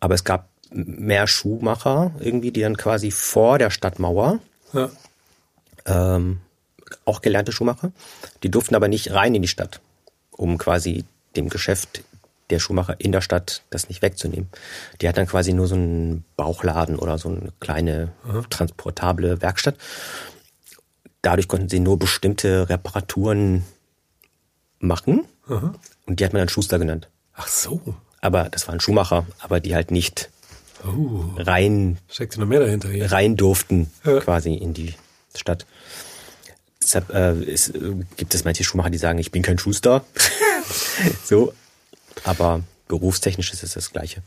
[0.00, 4.38] aber es gab mehr Schuhmacher irgendwie, die dann quasi vor der Stadtmauer,
[4.72, 4.90] ja.
[5.86, 6.40] ähm,
[7.04, 7.92] auch gelernte Schuhmacher,
[8.42, 9.80] die durften aber nicht rein in die Stadt,
[10.30, 11.04] um quasi
[11.36, 12.02] dem Geschäft
[12.50, 14.48] der Schuhmacher in der Stadt das nicht wegzunehmen.
[15.00, 18.42] Die hat dann quasi nur so einen Bauchladen oder so eine kleine Aha.
[18.48, 19.76] transportable Werkstatt.
[21.22, 23.64] Dadurch konnten sie nur bestimmte Reparaturen
[24.78, 25.24] machen.
[25.48, 25.74] Aha.
[26.06, 27.08] Und die hat man dann Schuster genannt.
[27.34, 27.94] Ach so.
[28.20, 30.30] Aber das waren Schuhmacher, aber die halt nicht
[30.84, 31.24] oh.
[31.36, 33.10] rein, Steckt noch mehr dahinter hier.
[33.10, 34.20] rein durften ja.
[34.20, 34.94] quasi in die
[35.34, 35.66] Stadt.
[36.82, 37.72] Deshalb äh, es,
[38.16, 40.04] gibt es manche Schuhmacher, die sagen, ich bin kein Schuster.
[41.24, 41.52] so,
[42.24, 44.22] aber berufstechnisch ist es das Gleiche.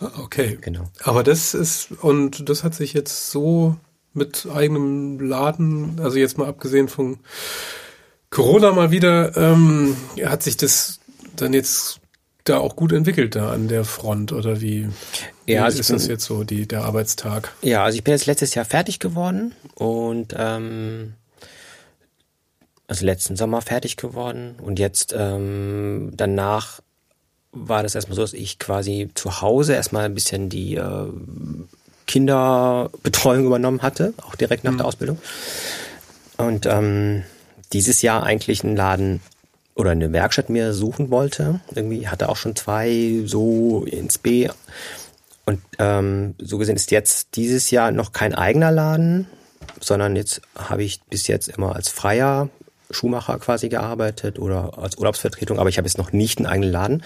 [0.00, 0.58] Okay.
[0.60, 0.90] Genau.
[1.02, 3.76] Aber das ist, und das hat sich jetzt so
[4.12, 7.18] mit eigenem Laden, also jetzt mal abgesehen von
[8.30, 11.00] Corona mal wieder, ähm, hat sich das
[11.36, 12.00] dann jetzt
[12.44, 14.88] da auch gut entwickelt da an der Front oder wie,
[15.44, 17.52] wie ja, also ist bin, das jetzt so die, der Arbeitstag?
[17.62, 21.14] Ja, also ich bin jetzt letztes Jahr fertig geworden und ähm,
[22.86, 26.80] also letzten Sommer fertig geworden und jetzt ähm, danach
[27.52, 31.06] war das erstmal so, dass ich quasi zu Hause erstmal ein bisschen die äh,
[32.06, 34.78] Kinderbetreuung übernommen hatte, auch direkt nach mhm.
[34.78, 35.18] der Ausbildung.
[36.36, 37.24] Und ähm,
[37.72, 39.20] dieses Jahr eigentlich einen Laden
[39.74, 41.60] oder eine Werkstatt mir suchen wollte.
[41.74, 44.48] Irgendwie hatte auch schon zwei so ins B.
[45.44, 49.26] Und ähm, so gesehen ist jetzt dieses Jahr noch kein eigener Laden,
[49.80, 52.48] sondern jetzt habe ich bis jetzt immer als Freier
[52.90, 57.02] Schuhmacher quasi gearbeitet oder als Urlaubsvertretung, aber ich habe jetzt noch nicht einen eigenen Laden.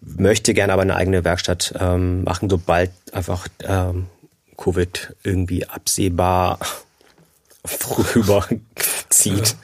[0.00, 4.06] Möchte gerne aber eine eigene Werkstatt ähm, machen, sobald einfach ähm,
[4.56, 6.58] Covid irgendwie absehbar
[7.64, 8.60] vorüberzieht,
[9.48, 9.54] ja.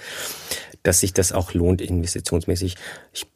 [0.82, 2.76] dass sich das auch lohnt investitionsmäßig.
[3.12, 3.26] Ich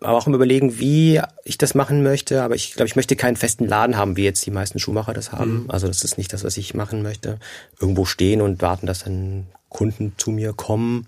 [0.00, 2.42] aber auch im Überlegen, wie ich das machen möchte.
[2.42, 5.32] Aber ich glaube, ich möchte keinen festen Laden haben, wie jetzt die meisten Schuhmacher das
[5.32, 5.64] haben.
[5.64, 5.70] Mhm.
[5.70, 7.38] Also das ist nicht das, was ich machen möchte.
[7.80, 11.06] Irgendwo stehen und warten, dass dann Kunden zu mir kommen,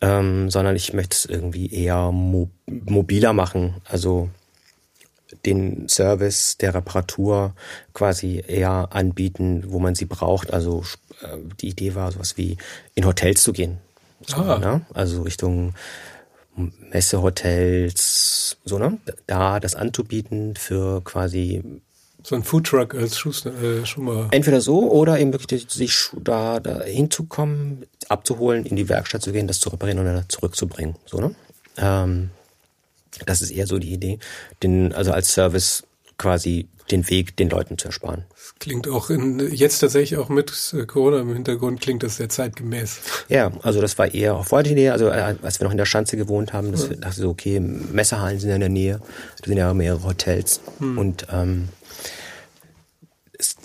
[0.00, 3.74] ähm, sondern ich möchte es irgendwie eher mo mobiler machen.
[3.84, 4.30] Also
[5.44, 7.54] den Service der Reparatur
[7.92, 10.52] quasi eher anbieten, wo man sie braucht.
[10.52, 10.84] Also
[11.22, 12.56] äh, die Idee war sowas wie
[12.94, 13.78] in Hotels zu gehen.
[14.26, 14.58] So, ah.
[14.58, 14.86] ne?
[14.94, 15.74] Also Richtung
[16.56, 18.98] Messehotels, so, ne?
[19.26, 21.62] Da das anzubieten für quasi
[22.26, 24.28] so ein Foodtruck als Schuh, äh, Schuhmacher.
[24.30, 29.46] Entweder so oder eben wirklich sich da, da hinzukommen, abzuholen, in die Werkstatt zu gehen,
[29.46, 30.96] das zu reparieren und dann zurückzubringen.
[31.04, 31.34] So, ne?
[31.76, 32.30] Ähm,
[33.26, 34.18] das ist eher so die Idee.
[34.62, 35.84] Den, also als Service
[36.16, 38.24] quasi den Weg den Leuten zu ersparen.
[38.64, 40.50] Das klingt auch in, jetzt tatsächlich auch mit
[40.86, 42.98] Corona im Hintergrund klingt das sehr zeitgemäß.
[43.28, 45.84] Ja, also das war eher vorher die Idee, also äh, als wir noch in der
[45.84, 46.94] Schanze gewohnt haben, das ja.
[46.94, 49.00] dachte ich so, okay, Messerhallen sind ja in der Nähe,
[49.42, 50.96] da sind ja mehrere Hotels hm.
[50.96, 51.68] und ähm,
[53.38, 53.56] es,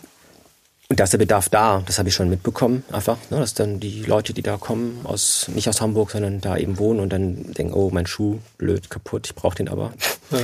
[0.89, 3.80] und da ist der Bedarf da, das habe ich schon mitbekommen, einfach, ne, dass dann
[3.80, 7.54] die Leute, die da kommen, aus nicht aus Hamburg, sondern da eben wohnen und dann
[7.54, 9.93] denken, oh, mein Schuh, blöd, kaputt, ich brauche den aber.
[10.32, 10.39] Ja.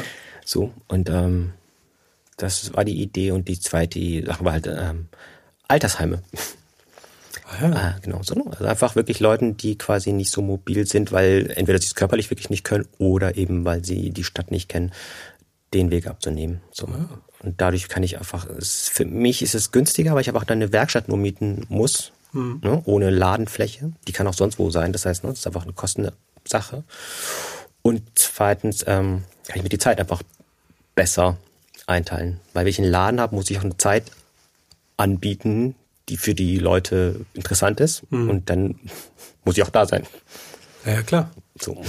[0.45, 1.51] So, und ähm,
[2.37, 5.07] das war die Idee und die zweite Sache war halt ähm,
[5.67, 6.21] Altersheime.
[7.47, 7.71] Ah, ja.
[7.73, 8.35] ah, genau, so.
[8.51, 12.29] Also einfach wirklich Leuten, die quasi nicht so mobil sind, weil entweder sie es körperlich
[12.29, 14.91] wirklich nicht können oder eben, weil sie die Stadt nicht kennen,
[15.73, 16.61] den Weg abzunehmen.
[16.71, 16.87] So.
[16.87, 17.21] Ah.
[17.43, 20.57] Und dadurch kann ich einfach, es, für mich ist es günstiger, weil ich einfach dann
[20.57, 22.61] eine Werkstatt nur mieten muss, hm.
[22.63, 23.91] ne, ohne Ladenfläche.
[24.07, 24.91] Die kann auch sonst wo sein.
[24.91, 26.13] Das heißt, ne, das ist einfach eine kostende
[26.45, 26.83] Sache.
[27.81, 30.23] Und zweitens ähm, kann ich mir die Zeit einfach
[30.95, 31.37] besser
[31.87, 32.39] einteilen.
[32.53, 34.11] Weil wenn ich einen Laden habe, muss ich auch eine Zeit
[34.97, 35.75] anbieten,
[36.09, 38.03] die für die Leute interessant ist.
[38.11, 38.29] Mhm.
[38.29, 38.79] Und dann
[39.43, 40.05] muss ich auch da sein.
[40.85, 41.31] Ja, klar.
[41.59, 41.81] So.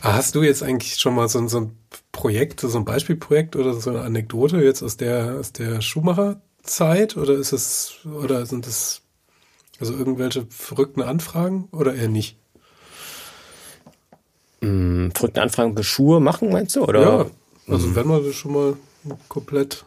[0.00, 1.78] Ah, hast du jetzt eigentlich schon mal so, so ein
[2.12, 7.16] Projekt, so ein Beispielprojekt oder so eine Anekdote jetzt aus der, aus der Schuhmacherzeit?
[7.16, 9.02] Oder ist es, oder sind es
[9.78, 12.36] also irgendwelche verrückten Anfragen oder eher nicht?
[14.60, 16.84] Hm, verrückte Anfragen für Schuhe machen, meinst du?
[16.84, 17.00] Oder?
[17.00, 17.26] Ja,
[17.66, 17.96] also mhm.
[17.96, 18.76] wenn man das schon mal
[19.28, 19.84] komplett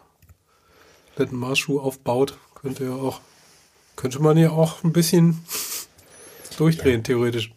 [1.14, 3.20] kompletten Marschschuh aufbaut, könnte ja auch,
[3.94, 5.44] könnte man ja auch ein bisschen
[6.58, 7.02] durchdrehen, ja.
[7.02, 7.52] theoretisch.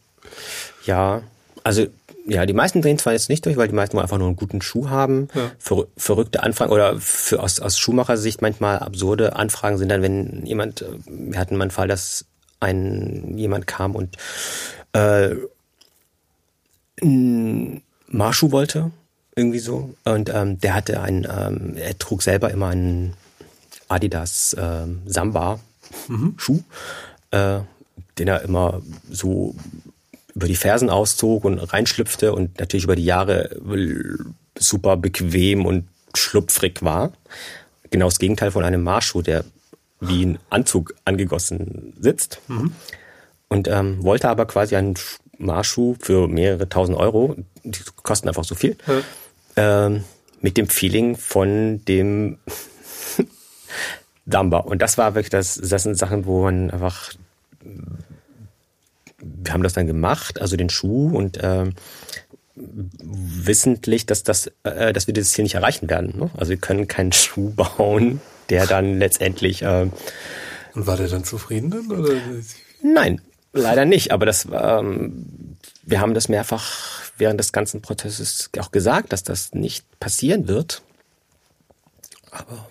[0.85, 1.23] Ja,
[1.63, 1.87] also
[2.27, 4.61] ja, die meisten drehen zwar jetzt nicht durch, weil die meisten einfach nur einen guten
[4.61, 5.29] Schuh haben.
[5.33, 5.51] Ja.
[5.57, 10.81] Ver verrückte Anfragen oder für, aus, aus Schuhmachersicht manchmal absurde Anfragen sind dann, wenn jemand,
[10.81, 12.25] äh, wir hatten mal einen Fall, dass
[12.59, 14.17] ein jemand kam und
[14.93, 15.35] äh,
[17.01, 18.91] einen Marschschuh wollte
[19.37, 19.93] irgendwie so.
[20.03, 23.13] Und ähm, der hatte einen, ähm, er trug selber immer einen
[23.87, 25.59] Adidas ähm, Samba
[26.07, 26.33] mhm.
[26.37, 26.63] Schuh,
[27.31, 27.59] äh,
[28.17, 29.55] den er immer so
[30.33, 33.55] über die Fersen auszog und reinschlüpfte und natürlich über die Jahre
[34.57, 37.11] super bequem und schlupfrig war.
[37.91, 39.45] Genau das Gegenteil von einem Marschschuh, der
[39.99, 42.39] wie ein Anzug angegossen sitzt.
[42.47, 42.73] Mhm.
[43.49, 44.95] Und ähm, wollte aber quasi einen
[45.37, 48.77] Marschschuh für mehrere tausend Euro, die kosten einfach so viel.
[48.87, 49.01] Ja
[49.57, 50.03] ähm,
[50.41, 52.37] mit dem Feeling von dem
[54.25, 54.65] Dumber.
[54.65, 57.13] Und das war wirklich das, das sind Sachen, wo man einfach,
[59.19, 61.73] wir haben das dann gemacht, also den Schuh und ähm,
[62.55, 66.17] wissentlich, dass das, äh, dass wir das Ziel nicht erreichen werden.
[66.17, 66.29] Ne?
[66.37, 69.63] Also wir können keinen Schuh bauen, der dann letztendlich.
[69.63, 69.89] Äh,
[70.73, 71.91] und war der dann zufrieden dann?
[71.91, 72.13] Oder?
[72.83, 73.21] Nein,
[73.53, 74.11] leider nicht.
[74.11, 79.53] Aber das, ähm, wir haben das mehrfach während des ganzen Prozesses auch gesagt, dass das
[79.53, 80.81] nicht passieren wird.
[82.31, 82.67] Aber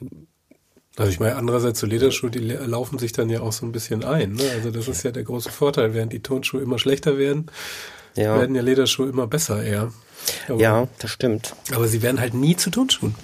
[0.96, 4.02] also ich meine, andererseits so Lederschuhe, die laufen sich dann ja auch so ein bisschen
[4.02, 4.32] ein.
[4.32, 4.44] Ne?
[4.54, 5.92] Also das ist ja der große Vorteil.
[5.92, 7.46] Während die Tonschuhe immer schlechter werden,
[8.14, 8.38] ja.
[8.38, 9.92] werden ja Lederschuhe immer besser eher.
[10.48, 11.54] Aber, ja, das stimmt.
[11.74, 13.14] Aber sie werden halt nie zu Turnschuhen.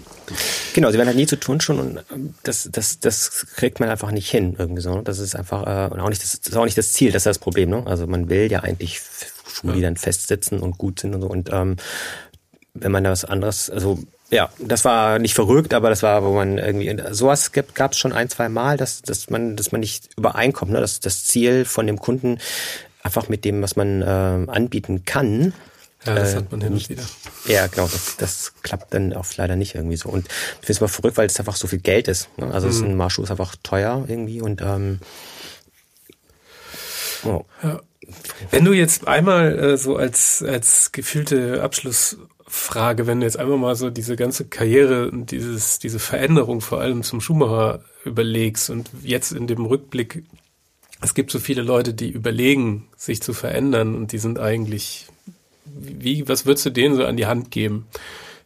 [0.74, 4.10] Genau, sie werden halt nie zu Turnschuhen und ähm, das, das, das kriegt man einfach
[4.10, 5.00] nicht hin irgendwie so.
[5.00, 7.26] Das ist einfach äh, auch nicht das, das ist auch nicht das Ziel, das ist
[7.26, 7.70] das Problem.
[7.70, 7.82] Ne?
[7.86, 9.00] Also man will ja eigentlich
[9.52, 11.28] Schuhe, die dann festsitzen und gut sind und so.
[11.28, 11.76] Und ähm,
[12.74, 13.98] wenn man da was anderes, also
[14.30, 18.14] ja, das war nicht verrückt, aber das war, wo man irgendwie sowas gab es schon
[18.14, 20.80] ein, zwei Mal, dass, dass man, dass man nicht übereinkommt, ne?
[20.80, 22.38] dass das Ziel von dem Kunden
[23.02, 25.52] einfach mit dem, was man äh, anbieten kann.
[26.06, 27.02] Ja, das äh, hat man hin und wieder.
[27.46, 30.08] Ja, genau, das, das klappt dann auch leider nicht irgendwie so.
[30.08, 32.28] Und ich finde es aber verrückt, weil es einfach so viel Geld ist.
[32.38, 32.50] Ne?
[32.52, 32.92] Also mhm.
[32.92, 35.00] ein Marschschuh ist einfach teuer irgendwie und ähm,
[37.24, 37.44] oh.
[37.62, 37.80] ja.
[38.50, 43.76] Wenn du jetzt einmal äh, so als, als gefühlte Abschlussfrage, wenn du jetzt einmal mal
[43.76, 49.32] so diese ganze Karriere und dieses, diese Veränderung vor allem zum Schuhmacher überlegst und jetzt
[49.32, 50.24] in dem Rückblick,
[51.00, 55.06] es gibt so viele Leute, die überlegen, sich zu verändern und die sind eigentlich,
[55.64, 57.86] wie, was würdest du denen so an die Hand geben?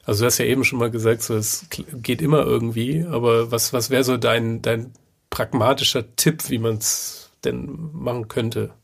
[0.05, 3.73] Also du hast ja eben schon mal gesagt, so es geht immer irgendwie, aber was,
[3.73, 4.93] was wäre so dein, dein
[5.31, 8.75] pragmatischer Tipp, wie man es denn machen könnte?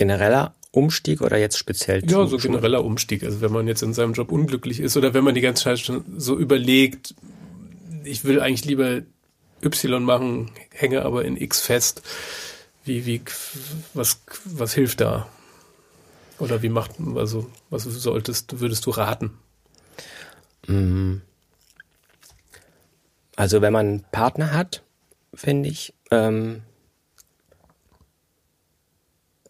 [0.00, 2.02] genereller Umstieg oder jetzt speziell?
[2.08, 3.22] Ja, so genereller Umstieg.
[3.22, 5.78] Also wenn man jetzt in seinem Job unglücklich ist oder wenn man die ganze Zeit
[5.78, 7.14] schon so überlegt,
[8.04, 9.02] ich will eigentlich lieber
[9.62, 12.00] Y machen, hänge aber in X fest.
[12.82, 13.20] Wie, wie,
[13.92, 15.28] was, was hilft da?
[16.38, 19.32] Oder wie macht, also, was solltest, würdest du raten?
[20.66, 21.20] Mhm.
[23.36, 24.82] Also wenn man einen Partner hat,
[25.34, 26.62] finde ich, ähm,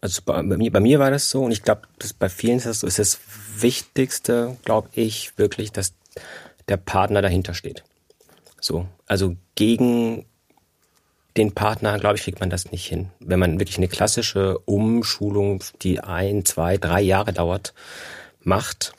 [0.01, 1.83] also bei, bei, mir, bei mir war das so und ich glaube,
[2.19, 3.19] bei vielen ist das so, ist das
[3.57, 5.93] Wichtigste, glaube ich, wirklich, dass
[6.67, 7.83] der Partner dahinter steht.
[8.59, 10.25] So, also gegen
[11.37, 13.09] den Partner, glaube ich, kriegt man das nicht hin.
[13.19, 17.73] Wenn man wirklich eine klassische Umschulung, die ein, zwei, drei Jahre dauert,
[18.41, 18.93] macht,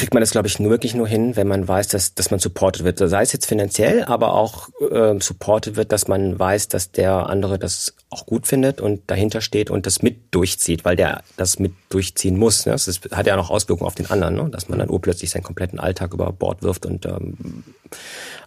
[0.00, 2.40] kriegt man das, glaube ich, nur wirklich nur hin, wenn man weiß, dass, dass man
[2.40, 2.98] supported wird.
[2.98, 7.58] Sei es jetzt finanziell, aber auch äh, supported wird, dass man weiß, dass der andere
[7.58, 11.74] das auch gut findet und dahinter steht und das mit durchzieht, weil der das mit
[11.90, 12.64] durchziehen muss.
[12.64, 12.72] Ne?
[12.72, 14.48] Das hat ja noch Auswirkungen auf den anderen, ne?
[14.50, 17.64] dass man dann urplötzlich seinen kompletten Alltag über Bord wirft und ähm,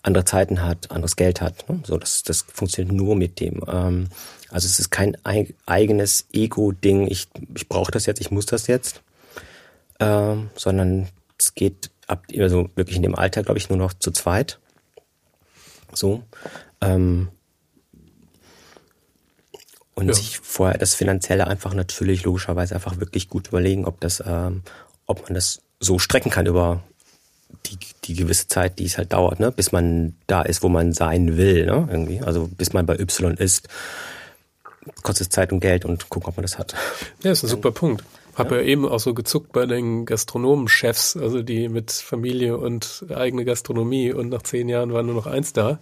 [0.02, 1.70] andere Zeiten hat, anderes Geld hat.
[1.70, 1.82] Ne?
[1.86, 3.62] So, das, das funktioniert nur mit dem.
[3.68, 4.08] Ähm,
[4.50, 5.16] also es ist kein
[5.68, 9.04] eigenes Ego-Ding, ich, ich brauche das jetzt, ich muss das jetzt,
[10.00, 14.12] ähm, sondern es geht ab, also wirklich in dem Alter, glaube ich, nur noch zu
[14.12, 14.60] zweit.
[15.94, 16.24] So.
[16.82, 17.30] Ähm,
[19.96, 20.14] und ja.
[20.14, 24.64] sich vorher das Finanzielle einfach natürlich logischerweise einfach wirklich gut überlegen, ob das, ähm,
[25.06, 26.84] ob man das so strecken kann über
[27.68, 30.94] die, die gewisse Zeit, die es halt dauert, ne, bis man da ist, wo man
[30.94, 32.22] sein will, ne, irgendwie.
[32.22, 33.68] Also bis man bei Y ist,
[35.04, 36.74] kostet es Zeit und Geld und gucken, ob man das hat.
[37.24, 38.04] Ja, ist ein super Punkt.
[38.36, 38.58] Hab ja.
[38.58, 44.12] ja eben auch so gezuckt bei den Gastronomenchefs, also die mit Familie und eigene Gastronomie
[44.12, 45.80] und nach zehn Jahren war nur noch eins da.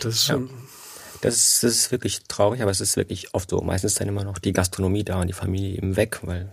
[0.00, 0.46] Das ist schon.
[0.46, 0.52] Ja.
[1.22, 3.60] Das ist, das ist wirklich traurig, aber es ist wirklich oft so.
[3.60, 6.52] Meistens dann immer noch die Gastronomie da und die Familie eben weg, weil.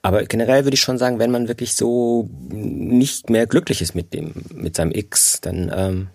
[0.00, 4.14] Aber generell würde ich schon sagen, wenn man wirklich so nicht mehr glücklich ist mit
[4.14, 6.08] dem, mit seinem X, dann ähm,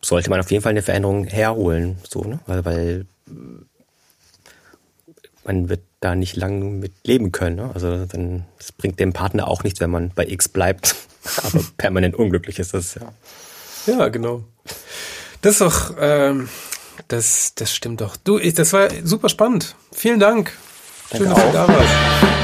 [0.00, 2.40] sollte man auf jeden Fall eine Veränderung herholen, so, ne?
[2.46, 3.06] Weil, weil
[5.44, 7.56] man wird da nicht lang mit leben können.
[7.56, 7.70] Ne?
[7.74, 10.96] Also dann das bringt dem Partner auch nichts, wenn man bei X bleibt,
[11.42, 13.12] aber permanent unglücklich ist das ja.
[13.86, 14.44] Ja, genau.
[15.40, 16.48] Das ist doch, ähm,
[17.08, 18.16] das, das stimmt doch.
[18.16, 19.74] Du, ich, das war super spannend.
[19.92, 20.56] Vielen Dank.
[21.10, 22.31] Schön, dass du da warst.